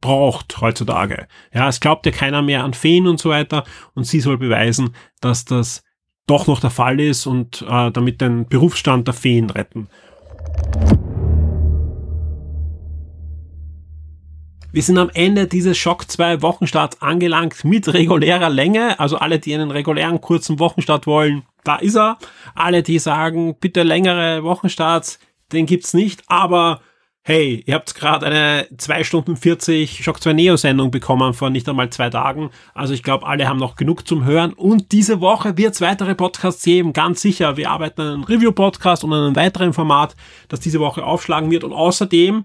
braucht 0.00 0.60
heutzutage. 0.60 1.26
Ja, 1.52 1.68
es 1.68 1.80
glaubt 1.80 2.06
ja 2.06 2.12
keiner 2.12 2.42
mehr 2.42 2.64
an 2.64 2.74
Feen 2.74 3.06
und 3.06 3.20
so 3.20 3.30
weiter 3.30 3.64
und 3.94 4.04
sie 4.04 4.20
soll 4.20 4.38
beweisen, 4.38 4.94
dass 5.20 5.44
das 5.44 5.82
doch 6.26 6.46
noch 6.46 6.60
der 6.60 6.70
Fall 6.70 7.00
ist 7.00 7.26
und 7.26 7.62
äh, 7.68 7.90
damit 7.90 8.20
den 8.20 8.46
Berufsstand 8.46 9.06
der 9.06 9.14
Feen 9.14 9.50
retten. 9.50 9.88
Wir 14.72 14.82
sind 14.82 14.98
am 14.98 15.10
Ende 15.14 15.46
dieses 15.46 15.78
Schock 15.78 16.10
2 16.10 16.42
Wochenstarts 16.42 17.00
angelangt 17.00 17.64
mit 17.64 17.92
regulärer 17.94 18.50
Länge. 18.50 19.00
Also 19.00 19.16
alle, 19.16 19.38
die 19.38 19.54
einen 19.54 19.70
regulären 19.70 20.20
kurzen 20.20 20.58
Wochenstart 20.58 21.06
wollen, 21.06 21.44
da 21.64 21.76
ist 21.76 21.96
er. 21.96 22.18
Alle, 22.54 22.82
die 22.82 22.98
sagen, 22.98 23.56
bitte 23.58 23.84
längere 23.84 24.44
Wochenstarts, 24.44 25.18
den 25.52 25.64
gibt's 25.64 25.94
nicht. 25.94 26.24
Aber 26.26 26.82
hey, 27.28 27.64
ihr 27.66 27.74
habt 27.74 27.92
gerade 27.96 28.24
eine 28.24 28.68
2 28.78 29.02
Stunden 29.02 29.36
40 29.36 30.04
Shock 30.04 30.22
2 30.22 30.32
Neo 30.32 30.56
Sendung 30.56 30.92
bekommen 30.92 31.34
vor 31.34 31.50
nicht 31.50 31.68
einmal 31.68 31.90
zwei 31.90 32.08
Tagen. 32.08 32.50
Also 32.72 32.94
ich 32.94 33.02
glaube, 33.02 33.26
alle 33.26 33.48
haben 33.48 33.58
noch 33.58 33.74
genug 33.74 34.06
zum 34.06 34.24
Hören. 34.24 34.52
Und 34.52 34.92
diese 34.92 35.20
Woche 35.20 35.58
wird 35.58 35.74
es 35.74 35.80
weitere 35.80 36.14
Podcasts 36.14 36.62
geben, 36.62 36.92
ganz 36.92 37.20
sicher. 37.20 37.56
Wir 37.56 37.70
arbeiten 37.70 38.00
an 38.00 38.06
einem 38.14 38.22
Review-Podcast 38.22 39.02
und 39.02 39.12
an 39.12 39.24
einem 39.24 39.34
weiteren 39.34 39.72
Format, 39.72 40.14
das 40.46 40.60
diese 40.60 40.78
Woche 40.78 41.02
aufschlagen 41.02 41.50
wird. 41.50 41.64
Und 41.64 41.72
außerdem 41.72 42.44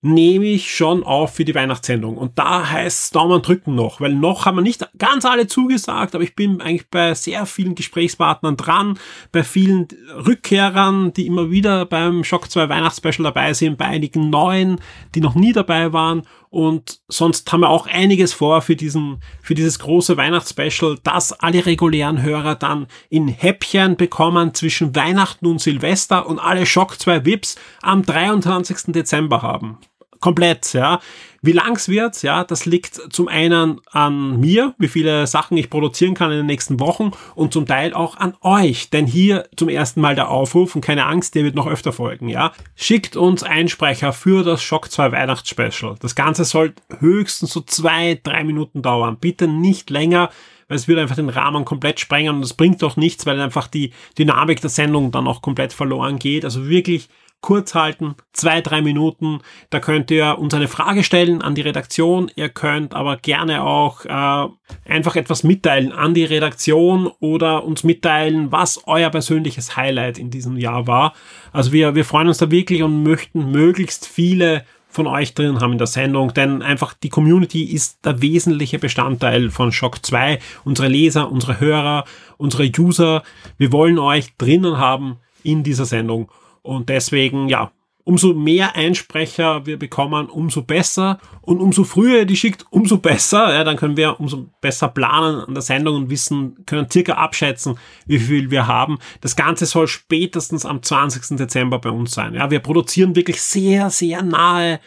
nehme 0.00 0.44
ich 0.44 0.74
schon 0.74 1.02
auf 1.02 1.34
für 1.34 1.44
die 1.44 1.54
Weihnachtssendung. 1.54 2.16
Und 2.16 2.38
da 2.38 2.70
heißt 2.70 3.16
Daumen 3.16 3.42
drücken 3.42 3.74
noch, 3.74 4.00
weil 4.00 4.14
noch 4.14 4.46
haben 4.46 4.56
wir 4.56 4.62
nicht 4.62 4.88
ganz 4.96 5.24
alle 5.24 5.48
zugesagt, 5.48 6.14
aber 6.14 6.22
ich 6.22 6.36
bin 6.36 6.60
eigentlich 6.60 6.88
bei 6.88 7.14
sehr 7.14 7.46
vielen 7.46 7.74
Gesprächspartnern 7.74 8.56
dran, 8.56 8.98
bei 9.32 9.42
vielen 9.42 9.88
Rückkehrern, 10.14 11.12
die 11.12 11.26
immer 11.26 11.50
wieder 11.50 11.84
beim 11.84 12.22
Shock 12.22 12.50
2 12.50 12.68
Weihnachtsspecial 12.68 13.24
dabei 13.24 13.54
sind, 13.54 13.76
bei 13.76 13.86
einigen 13.86 14.30
neuen, 14.30 14.80
die 15.16 15.20
noch 15.20 15.34
nie 15.34 15.52
dabei 15.52 15.92
waren. 15.92 16.22
Und 16.50 17.00
sonst 17.08 17.50
haben 17.52 17.60
wir 17.60 17.68
auch 17.68 17.86
einiges 17.86 18.32
vor 18.32 18.62
für 18.62 18.76
diesen, 18.76 19.22
für 19.42 19.54
dieses 19.54 19.78
große 19.78 20.16
Weihnachtsspecial, 20.16 20.96
das 21.02 21.32
alle 21.32 21.66
regulären 21.66 22.22
Hörer 22.22 22.54
dann 22.54 22.86
in 23.10 23.28
Häppchen 23.28 23.96
bekommen 23.96 24.54
zwischen 24.54 24.94
Weihnachten 24.94 25.46
und 25.46 25.60
Silvester 25.60 26.26
und 26.26 26.38
alle 26.38 26.66
Schock 26.66 26.98
2 26.98 27.24
Vips 27.24 27.56
am 27.82 28.02
23. 28.02 28.92
Dezember 28.92 29.42
haben 29.42 29.78
komplett, 30.20 30.72
ja. 30.72 31.00
Wie 31.40 31.52
lang's 31.52 31.88
wird, 31.88 32.20
ja, 32.24 32.42
das 32.42 32.66
liegt 32.66 33.00
zum 33.12 33.28
einen 33.28 33.80
an 33.92 34.40
mir, 34.40 34.74
wie 34.78 34.88
viele 34.88 35.28
Sachen 35.28 35.56
ich 35.56 35.70
produzieren 35.70 36.14
kann 36.14 36.32
in 36.32 36.38
den 36.38 36.46
nächsten 36.46 36.80
Wochen 36.80 37.12
und 37.36 37.52
zum 37.52 37.64
Teil 37.64 37.94
auch 37.94 38.16
an 38.16 38.34
euch, 38.40 38.90
denn 38.90 39.06
hier 39.06 39.48
zum 39.56 39.68
ersten 39.68 40.00
Mal 40.00 40.16
der 40.16 40.30
Aufruf 40.30 40.74
und 40.74 40.80
keine 40.80 41.06
Angst, 41.06 41.36
der 41.36 41.44
wird 41.44 41.54
noch 41.54 41.68
öfter 41.68 41.92
folgen, 41.92 42.28
ja. 42.28 42.52
Schickt 42.74 43.16
uns 43.16 43.44
Einsprecher 43.44 44.12
für 44.12 44.42
das 44.42 44.62
Schock 44.62 44.90
2 44.90 45.12
Weihnachtsspecial. 45.12 45.94
Das 46.00 46.16
Ganze 46.16 46.44
soll 46.44 46.74
höchstens 46.98 47.52
so 47.52 47.60
zwei, 47.60 48.18
drei 48.20 48.42
Minuten 48.42 48.82
dauern. 48.82 49.18
Bitte 49.20 49.46
nicht 49.46 49.90
länger, 49.90 50.30
weil 50.68 50.76
es 50.76 50.88
würde 50.88 51.02
einfach 51.02 51.16
den 51.16 51.28
Rahmen 51.28 51.64
komplett 51.64 52.00
sprengen 52.00 52.36
und 52.36 52.44
es 52.44 52.54
bringt 52.54 52.82
doch 52.82 52.96
nichts, 52.96 53.26
weil 53.26 53.40
einfach 53.40 53.66
die 53.66 53.92
Dynamik 54.18 54.60
der 54.60 54.70
Sendung 54.70 55.10
dann 55.10 55.26
auch 55.26 55.42
komplett 55.42 55.72
verloren 55.72 56.18
geht. 56.18 56.44
Also 56.44 56.68
wirklich 56.68 57.08
kurz 57.40 57.74
halten, 57.74 58.16
zwei, 58.32 58.60
drei 58.60 58.82
Minuten. 58.82 59.40
Da 59.70 59.80
könnt 59.80 60.10
ihr 60.10 60.38
uns 60.38 60.54
eine 60.54 60.68
Frage 60.68 61.04
stellen 61.04 61.40
an 61.40 61.54
die 61.54 61.60
Redaktion. 61.62 62.30
Ihr 62.34 62.48
könnt 62.48 62.94
aber 62.94 63.16
gerne 63.16 63.62
auch 63.62 64.04
äh, 64.04 64.48
einfach 64.90 65.16
etwas 65.16 65.44
mitteilen 65.44 65.92
an 65.92 66.14
die 66.14 66.24
Redaktion 66.24 67.10
oder 67.20 67.64
uns 67.64 67.84
mitteilen, 67.84 68.50
was 68.50 68.82
euer 68.86 69.10
persönliches 69.10 69.76
Highlight 69.76 70.18
in 70.18 70.30
diesem 70.30 70.56
Jahr 70.56 70.86
war. 70.86 71.14
Also 71.52 71.72
wir, 71.72 71.94
wir 71.94 72.04
freuen 72.04 72.28
uns 72.28 72.38
da 72.38 72.50
wirklich 72.50 72.82
und 72.82 73.02
möchten 73.04 73.52
möglichst 73.52 74.06
viele 74.06 74.64
von 74.88 75.06
euch 75.06 75.34
drin 75.34 75.60
haben 75.60 75.72
in 75.72 75.78
der 75.78 75.86
Sendung, 75.86 76.32
denn 76.34 76.62
einfach 76.62 76.94
die 76.94 77.10
Community 77.10 77.64
ist 77.64 78.04
der 78.04 78.22
wesentliche 78.22 78.78
Bestandteil 78.78 79.50
von 79.50 79.70
Shock 79.70 80.04
2. 80.04 80.38
Unsere 80.64 80.88
Leser, 80.88 81.30
unsere 81.30 81.60
Hörer, 81.60 82.04
unsere 82.38 82.70
User. 82.78 83.22
Wir 83.58 83.70
wollen 83.70 83.98
euch 83.98 84.34
drinnen 84.38 84.78
haben 84.78 85.18
in 85.42 85.62
dieser 85.62 85.84
Sendung. 85.84 86.30
Und 86.62 86.88
deswegen, 86.88 87.48
ja, 87.48 87.70
umso 88.08 88.32
mehr 88.32 88.74
Einsprecher 88.74 89.66
wir 89.66 89.78
bekommen, 89.78 90.30
umso 90.30 90.62
besser. 90.62 91.18
Und 91.42 91.60
umso 91.60 91.84
früher 91.84 92.20
ihr 92.20 92.24
die 92.24 92.36
schickt, 92.36 92.64
umso 92.70 92.96
besser. 92.96 93.52
Ja, 93.52 93.64
dann 93.64 93.76
können 93.76 93.98
wir 93.98 94.18
umso 94.18 94.46
besser 94.62 94.88
planen 94.88 95.44
an 95.44 95.52
der 95.52 95.62
Sendung 95.62 95.96
und 95.96 96.10
wissen, 96.10 96.64
können 96.64 96.90
circa 96.90 97.12
abschätzen, 97.12 97.78
wie 98.06 98.18
viel 98.18 98.50
wir 98.50 98.66
haben. 98.66 98.98
Das 99.20 99.36
Ganze 99.36 99.66
soll 99.66 99.88
spätestens 99.88 100.64
am 100.64 100.82
20. 100.82 101.36
Dezember 101.36 101.80
bei 101.80 101.90
uns 101.90 102.12
sein. 102.12 102.32
Ja, 102.32 102.50
wir 102.50 102.60
produzieren 102.60 103.14
wirklich 103.14 103.42
sehr, 103.42 103.90
sehr 103.90 104.22
nahe 104.22 104.80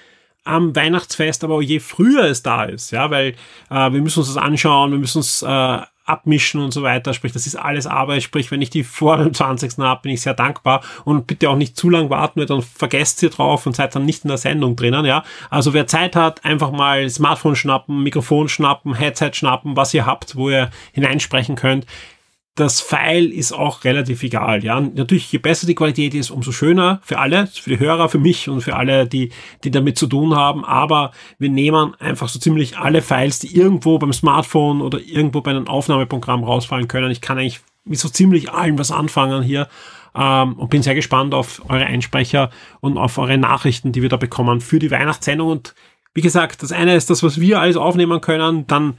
am 0.43 0.75
Weihnachtsfest, 0.75 1.43
aber 1.43 1.61
je 1.61 1.79
früher 1.79 2.23
es 2.23 2.41
da 2.41 2.63
ist, 2.63 2.89
ja, 2.89 3.11
weil 3.11 3.35
äh, 3.69 3.91
wir 3.91 4.01
müssen 4.01 4.21
uns 4.21 4.33
das 4.33 4.43
anschauen, 4.43 4.89
wir 4.89 4.97
müssen 4.97 5.19
uns 5.19 5.43
äh, 5.43 5.79
abmischen 6.11 6.61
und 6.61 6.71
so 6.71 6.83
weiter. 6.83 7.13
Sprich, 7.13 7.31
das 7.31 7.47
ist 7.47 7.55
alles 7.55 7.87
Arbeit. 7.87 8.23
Sprich, 8.23 8.51
wenn 8.51 8.61
ich 8.61 8.69
die 8.69 8.83
vor 8.83 9.17
dem 9.17 9.33
20. 9.33 9.77
habe, 9.79 10.01
bin 10.03 10.11
ich 10.11 10.21
sehr 10.21 10.33
dankbar. 10.33 10.81
Und 11.05 11.27
bitte 11.27 11.49
auch 11.49 11.55
nicht 11.55 11.77
zu 11.77 11.89
lang 11.89 12.09
warten, 12.09 12.39
weil 12.39 12.47
dann 12.47 12.61
vergesst 12.61 13.23
ihr 13.23 13.29
drauf 13.29 13.65
und 13.65 13.75
seid 13.75 13.95
dann 13.95 14.05
nicht 14.05 14.23
in 14.23 14.27
der 14.27 14.37
Sendung 14.37 14.75
drinnen, 14.75 15.05
ja. 15.05 15.23
Also 15.49 15.73
wer 15.73 15.87
Zeit 15.87 16.15
hat, 16.15 16.43
einfach 16.43 16.71
mal 16.71 17.09
Smartphone 17.09 17.55
schnappen, 17.55 18.03
Mikrofon 18.03 18.49
schnappen, 18.49 18.93
Headset 18.93 19.31
schnappen, 19.33 19.75
was 19.75 19.93
ihr 19.93 20.05
habt, 20.05 20.35
wo 20.35 20.49
ihr 20.49 20.69
hineinsprechen 20.93 21.55
könnt 21.55 21.85
das 22.55 22.81
File 22.81 23.31
ist 23.31 23.53
auch 23.53 23.85
relativ 23.85 24.23
egal. 24.23 24.63
Ja, 24.63 24.79
natürlich, 24.79 25.31
je 25.31 25.39
besser 25.39 25.67
die 25.67 25.75
Qualität 25.75 26.13
ist, 26.13 26.31
umso 26.31 26.51
schöner 26.51 26.99
für 27.03 27.17
alle, 27.17 27.47
für 27.47 27.69
die 27.69 27.79
Hörer, 27.79 28.09
für 28.09 28.19
mich 28.19 28.49
und 28.49 28.61
für 28.61 28.75
alle, 28.75 29.07
die, 29.07 29.31
die 29.63 29.71
damit 29.71 29.97
zu 29.97 30.05
tun 30.05 30.35
haben. 30.35 30.65
Aber 30.65 31.11
wir 31.39 31.49
nehmen 31.49 31.95
einfach 31.95 32.27
so 32.27 32.39
ziemlich 32.39 32.77
alle 32.77 33.01
Files, 33.01 33.39
die 33.39 33.55
irgendwo 33.55 33.97
beim 33.99 34.11
Smartphone 34.11 34.81
oder 34.81 34.99
irgendwo 34.99 35.41
bei 35.41 35.51
einem 35.51 35.67
Aufnahmeprogramm 35.67 36.43
rausfallen 36.43 36.89
können. 36.89 37.09
Ich 37.09 37.21
kann 37.21 37.37
eigentlich 37.37 37.61
mit 37.85 37.99
so 37.99 38.09
ziemlich 38.09 38.51
allem 38.51 38.77
was 38.77 38.91
anfangen 38.91 39.43
hier. 39.43 39.67
Ähm, 40.13 40.53
und 40.53 40.69
bin 40.69 40.83
sehr 40.83 40.95
gespannt 40.95 41.33
auf 41.33 41.61
eure 41.69 41.85
Einsprecher 41.85 42.49
und 42.81 42.97
auf 42.97 43.17
eure 43.17 43.37
Nachrichten, 43.37 43.93
die 43.93 44.01
wir 44.01 44.09
da 44.09 44.17
bekommen 44.17 44.59
für 44.59 44.77
die 44.77 44.91
Weihnachtssendung. 44.91 45.49
Und 45.49 45.73
wie 46.13 46.21
gesagt, 46.21 46.63
das 46.63 46.73
eine 46.73 46.95
ist 46.95 47.09
das, 47.09 47.23
was 47.23 47.39
wir 47.39 47.61
alles 47.61 47.77
aufnehmen 47.77 48.19
können. 48.19 48.67
Dann 48.67 48.97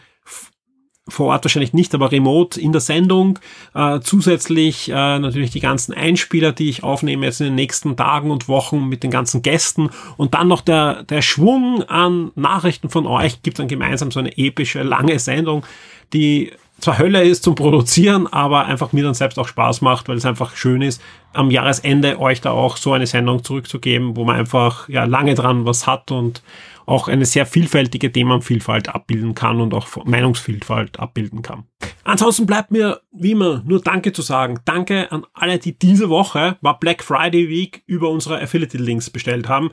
vor 1.09 1.29
Ort 1.29 1.45
wahrscheinlich 1.45 1.73
nicht, 1.73 1.95
aber 1.95 2.12
remote 2.12 2.61
in 2.61 2.73
der 2.73 2.81
Sendung. 2.81 3.38
Äh, 3.75 4.01
zusätzlich 4.01 4.88
äh, 4.88 5.19
natürlich 5.19 5.51
die 5.51 5.61
ganzen 5.61 5.93
Einspieler, 5.93 6.53
die 6.53 6.69
ich 6.69 6.85
aufnehme 6.85 7.27
jetzt 7.27 7.41
in 7.41 7.47
den 7.47 7.55
nächsten 7.57 7.97
Tagen 7.97 8.31
und 8.31 8.49
Wochen 8.49 8.88
mit 8.88 9.03
den 9.03 9.11
ganzen 9.11 9.43
Gästen. 9.43 9.91
Und 10.17 10.35
dann 10.35 10.49
noch 10.49 10.61
der, 10.61 11.03
der 11.03 11.23
Schwung 11.23 11.83
an 11.83 12.31
Nachrichten 12.37 12.88
von 12.88 13.07
euch. 13.07 13.43
Gibt 13.43 13.59
dann 13.59 13.69
gemeinsam 13.69 14.12
so 14.12 14.21
eine 14.21 14.38
epische, 14.38 14.83
lange 14.83 15.19
Sendung, 15.19 15.67
die 16.12 16.53
zwar 16.83 16.99
Hölle 16.99 17.23
ist 17.23 17.45
zum 17.45 17.55
Produzieren, 17.55 18.27
aber 18.27 18.67
einfach 18.67 18.93
mir 18.93 19.05
dann 19.05 19.15
selbst 19.15 19.38
auch 19.38 19.47
Spaß 19.47 19.83
macht, 19.83 20.09
weil 20.09 20.17
es 20.17 20.27
einfach 20.27 20.57
schön 20.57 20.83
ist, 20.83 21.01
am 21.33 21.51
Jahresende 21.51 22.19
euch 22.19 22.41
da 22.41 22.51
auch 22.51 22.77
so 22.77 22.93
eine 22.93 23.07
Sendung 23.07 23.45
zurückzugeben, 23.45 24.17
wo 24.17 24.25
man 24.25 24.37
einfach 24.37 24.88
ja 24.88 25.05
lange 25.05 25.35
dran 25.35 25.65
was 25.65 25.87
hat 25.87 26.11
und 26.11 26.43
auch 26.87 27.09
eine 27.09 27.25
sehr 27.25 27.47
vielfältige 27.47 28.11
Themenvielfalt 28.11 28.88
abbilden 28.88 29.35
kann 29.35 29.61
und 29.61 29.75
auch 29.75 30.05
Meinungsvielfalt 30.05 30.99
abbilden 30.99 31.42
kann. 31.42 31.64
Ansonsten 32.05 32.47
bleibt 32.47 32.71
mir 32.71 33.01
wie 33.12 33.33
immer 33.33 33.62
nur 33.66 33.81
Danke 33.81 34.12
zu 34.12 34.23
sagen. 34.23 34.61
Danke 34.64 35.11
an 35.12 35.25
alle, 35.33 35.59
die 35.59 35.79
diese 35.79 36.09
Woche 36.09 36.57
war 36.61 36.79
Black 36.79 37.03
Friday 37.03 37.49
Week 37.49 37.83
über 37.87 38.11
unsere 38.11 38.40
Affiliate 38.40 38.79
Links 38.79 39.11
bestellt 39.11 39.49
haben. 39.49 39.71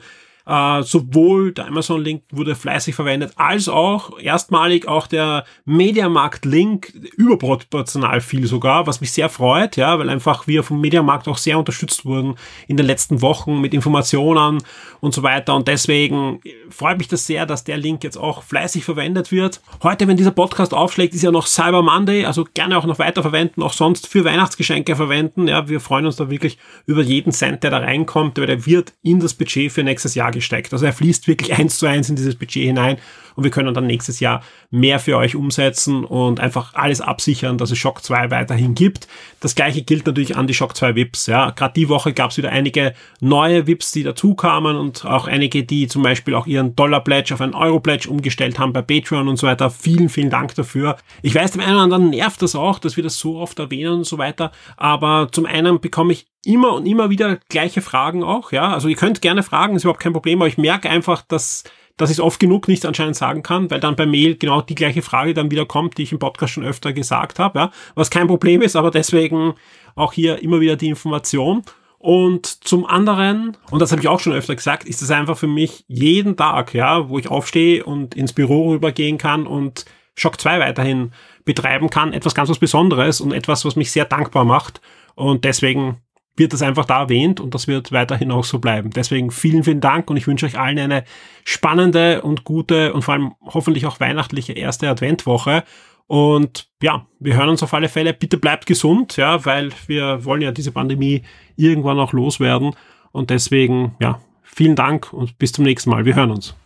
Äh, 0.50 0.82
sowohl 0.82 1.52
der 1.52 1.68
Amazon-Link 1.68 2.24
wurde 2.32 2.56
fleißig 2.56 2.96
verwendet, 2.96 3.34
als 3.36 3.68
auch 3.68 4.18
erstmalig 4.18 4.88
auch 4.88 5.06
der 5.06 5.44
Mediamarkt-Link 5.64 6.92
überproportional 7.16 8.20
viel 8.20 8.48
sogar, 8.48 8.88
was 8.88 9.00
mich 9.00 9.12
sehr 9.12 9.28
freut, 9.28 9.76
ja, 9.76 9.96
weil 10.00 10.10
einfach 10.10 10.48
wir 10.48 10.64
vom 10.64 10.80
Mediamarkt 10.80 11.28
auch 11.28 11.38
sehr 11.38 11.56
unterstützt 11.56 12.04
wurden 12.04 12.34
in 12.66 12.76
den 12.76 12.84
letzten 12.84 13.22
Wochen 13.22 13.60
mit 13.60 13.72
Informationen 13.72 14.60
und 14.98 15.14
so 15.14 15.22
weiter. 15.22 15.54
Und 15.54 15.68
deswegen 15.68 16.40
freut 16.68 16.98
mich 16.98 17.06
das 17.06 17.28
sehr, 17.28 17.46
dass 17.46 17.62
der 17.62 17.76
Link 17.76 18.02
jetzt 18.02 18.16
auch 18.16 18.42
fleißig 18.42 18.84
verwendet 18.84 19.30
wird. 19.30 19.60
Heute, 19.84 20.08
wenn 20.08 20.16
dieser 20.16 20.32
Podcast 20.32 20.74
aufschlägt, 20.74 21.14
ist 21.14 21.22
ja 21.22 21.30
noch 21.30 21.46
Cyber 21.46 21.82
Monday, 21.82 22.24
also 22.24 22.44
gerne 22.54 22.76
auch 22.76 22.86
noch 22.86 22.98
weiter 22.98 23.22
verwenden, 23.22 23.62
auch 23.62 23.72
sonst 23.72 24.08
für 24.08 24.24
Weihnachtsgeschenke 24.24 24.96
verwenden. 24.96 25.46
Ja, 25.46 25.68
wir 25.68 25.78
freuen 25.78 26.06
uns 26.06 26.16
da 26.16 26.28
wirklich 26.28 26.58
über 26.86 27.02
jeden 27.02 27.30
Cent, 27.30 27.62
der 27.62 27.70
da 27.70 27.78
reinkommt, 27.78 28.36
weil 28.36 28.48
der 28.48 28.66
wird 28.66 28.94
in 29.02 29.20
das 29.20 29.34
Budget 29.34 29.70
für 29.70 29.84
nächstes 29.84 30.16
Jahr 30.16 30.32
gesteckt. 30.40 30.72
Also 30.72 30.86
er 30.86 30.92
fließt 30.92 31.28
wirklich 31.28 31.54
eins 31.58 31.78
zu 31.78 31.86
eins 31.86 32.08
in 32.08 32.16
dieses 32.16 32.34
Budget 32.34 32.64
hinein 32.64 32.96
und 33.36 33.44
wir 33.44 33.50
können 33.50 33.72
dann 33.74 33.86
nächstes 33.86 34.20
Jahr 34.20 34.42
mehr 34.70 34.98
für 34.98 35.16
euch 35.16 35.34
umsetzen 35.34 36.04
und 36.04 36.40
einfach 36.40 36.74
alles 36.74 37.00
absichern, 37.00 37.58
dass 37.58 37.70
es 37.70 37.78
Shock 37.78 38.02
2 38.02 38.30
weiterhin 38.30 38.74
gibt. 38.74 39.08
Das 39.40 39.54
gleiche 39.54 39.82
gilt 39.82 40.06
natürlich 40.06 40.36
an 40.36 40.46
die 40.46 40.54
Shock 40.54 40.76
2 40.76 40.94
VIPs. 40.94 41.26
Ja. 41.26 41.50
Gerade 41.50 41.74
die 41.74 41.88
Woche 41.88 42.12
gab 42.12 42.30
es 42.30 42.36
wieder 42.36 42.50
einige 42.50 42.94
neue 43.20 43.66
VIPs, 43.66 43.92
die 43.92 44.02
dazu 44.02 44.34
kamen 44.34 44.76
und 44.76 45.04
auch 45.04 45.26
einige, 45.26 45.64
die 45.64 45.88
zum 45.88 46.02
Beispiel 46.02 46.34
auch 46.34 46.46
ihren 46.46 46.76
Dollar-Pledge 46.76 47.34
auf 47.34 47.40
einen 47.40 47.54
Euro-Pledge 47.54 48.08
umgestellt 48.08 48.58
haben 48.58 48.72
bei 48.72 48.82
Patreon 48.82 49.28
und 49.28 49.36
so 49.36 49.46
weiter. 49.46 49.70
Vielen, 49.70 50.08
vielen 50.08 50.30
Dank 50.30 50.54
dafür. 50.54 50.96
Ich 51.22 51.34
weiß, 51.34 51.52
dem 51.52 51.62
einen 51.62 51.74
oder 51.74 51.84
anderen 51.84 52.10
nervt 52.10 52.42
das 52.42 52.54
auch, 52.54 52.78
dass 52.78 52.96
wir 52.96 53.04
das 53.04 53.18
so 53.18 53.38
oft 53.38 53.58
erwähnen 53.58 53.94
und 53.94 54.06
so 54.06 54.18
weiter. 54.18 54.52
Aber 54.76 55.28
zum 55.32 55.46
einen 55.46 55.80
bekomme 55.80 56.12
ich 56.12 56.26
immer 56.44 56.72
und 56.74 56.86
immer 56.86 57.10
wieder 57.10 57.38
gleiche 57.48 57.82
Fragen 57.82 58.22
auch, 58.22 58.52
ja. 58.52 58.72
Also 58.72 58.88
ihr 58.88 58.96
könnt 58.96 59.20
gerne 59.20 59.42
fragen, 59.42 59.76
ist 59.76 59.84
überhaupt 59.84 60.00
kein 60.00 60.12
Problem, 60.12 60.40
aber 60.40 60.48
ich 60.48 60.58
merke 60.58 60.88
einfach, 60.88 61.22
dass 61.22 61.64
dass 62.00 62.08
ich 62.10 62.16
es 62.16 62.20
oft 62.20 62.40
genug 62.40 62.66
nicht 62.66 62.86
anscheinend 62.86 63.16
sagen 63.16 63.42
kann, 63.42 63.70
weil 63.70 63.78
dann 63.78 63.94
bei 63.94 64.06
Mail 64.06 64.36
genau 64.36 64.62
die 64.62 64.74
gleiche 64.74 65.02
Frage 65.02 65.34
dann 65.34 65.50
wieder 65.50 65.66
kommt, 65.66 65.98
die 65.98 66.04
ich 66.04 66.12
im 66.12 66.18
Podcast 66.18 66.54
schon 66.54 66.64
öfter 66.64 66.94
gesagt 66.94 67.38
habe, 67.38 67.58
ja, 67.58 67.70
was 67.94 68.08
kein 68.08 68.26
Problem 68.26 68.62
ist, 68.62 68.74
aber 68.74 68.90
deswegen 68.90 69.52
auch 69.96 70.14
hier 70.14 70.42
immer 70.42 70.60
wieder 70.60 70.76
die 70.76 70.88
Information. 70.88 71.62
Und 71.98 72.46
zum 72.46 72.86
anderen, 72.86 73.58
und 73.70 73.82
das 73.82 73.92
habe 73.92 74.00
ich 74.00 74.08
auch 74.08 74.20
schon 74.20 74.32
öfter 74.32 74.56
gesagt, 74.56 74.84
ist 74.84 75.02
es 75.02 75.10
einfach 75.10 75.36
für 75.36 75.46
mich 75.46 75.84
jeden 75.88 76.38
Tag, 76.38 76.72
ja, 76.72 77.10
wo 77.10 77.18
ich 77.18 77.28
aufstehe 77.28 77.84
und 77.84 78.14
ins 78.14 78.32
Büro 78.32 78.70
rübergehen 78.70 79.18
kann 79.18 79.46
und 79.46 79.84
Shock 80.16 80.40
2 80.40 80.58
weiterhin 80.60 81.12
betreiben 81.44 81.90
kann, 81.90 82.14
etwas 82.14 82.34
ganz 82.34 82.48
was 82.48 82.58
Besonderes 82.58 83.20
und 83.20 83.32
etwas, 83.32 83.66
was 83.66 83.76
mich 83.76 83.92
sehr 83.92 84.06
dankbar 84.06 84.46
macht. 84.46 84.80
Und 85.14 85.44
deswegen 85.44 85.98
wird 86.40 86.54
das 86.54 86.62
einfach 86.62 86.86
da 86.86 87.02
erwähnt 87.02 87.38
und 87.38 87.54
das 87.54 87.68
wird 87.68 87.92
weiterhin 87.92 88.32
auch 88.32 88.44
so 88.44 88.58
bleiben. 88.58 88.90
Deswegen 88.90 89.30
vielen, 89.30 89.62
vielen 89.62 89.80
Dank 89.80 90.10
und 90.10 90.16
ich 90.16 90.26
wünsche 90.26 90.46
euch 90.46 90.58
allen 90.58 90.78
eine 90.78 91.04
spannende 91.44 92.22
und 92.22 92.44
gute 92.44 92.92
und 92.94 93.02
vor 93.02 93.14
allem 93.14 93.32
hoffentlich 93.44 93.86
auch 93.86 94.00
weihnachtliche 94.00 94.54
erste 94.54 94.88
Adventwoche. 94.88 95.62
Und 96.06 96.68
ja, 96.82 97.06
wir 97.20 97.36
hören 97.36 97.50
uns 97.50 97.62
auf 97.62 97.74
alle 97.74 97.88
Fälle. 97.88 98.14
Bitte 98.14 98.38
bleibt 98.38 98.66
gesund, 98.66 99.16
ja, 99.18 99.44
weil 99.44 99.70
wir 99.86 100.24
wollen 100.24 100.40
ja 100.40 100.50
diese 100.50 100.72
Pandemie 100.72 101.22
irgendwann 101.56 102.00
auch 102.00 102.12
loswerden. 102.12 102.74
Und 103.12 103.30
deswegen, 103.30 103.94
ja, 104.00 104.18
vielen 104.42 104.74
Dank 104.74 105.12
und 105.12 105.38
bis 105.38 105.52
zum 105.52 105.64
nächsten 105.64 105.90
Mal. 105.90 106.06
Wir 106.06 106.16
hören 106.16 106.30
uns. 106.30 106.56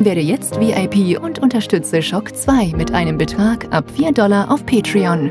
Werde 0.00 0.20
jetzt 0.20 0.58
VIP 0.58 1.20
und 1.20 1.40
unterstütze 1.40 2.00
Shock 2.02 2.34
2 2.34 2.72
mit 2.74 2.94
einem 2.94 3.18
Betrag 3.18 3.70
ab 3.72 3.90
4 3.94 4.12
Dollar 4.12 4.50
auf 4.50 4.64
Patreon. 4.64 5.30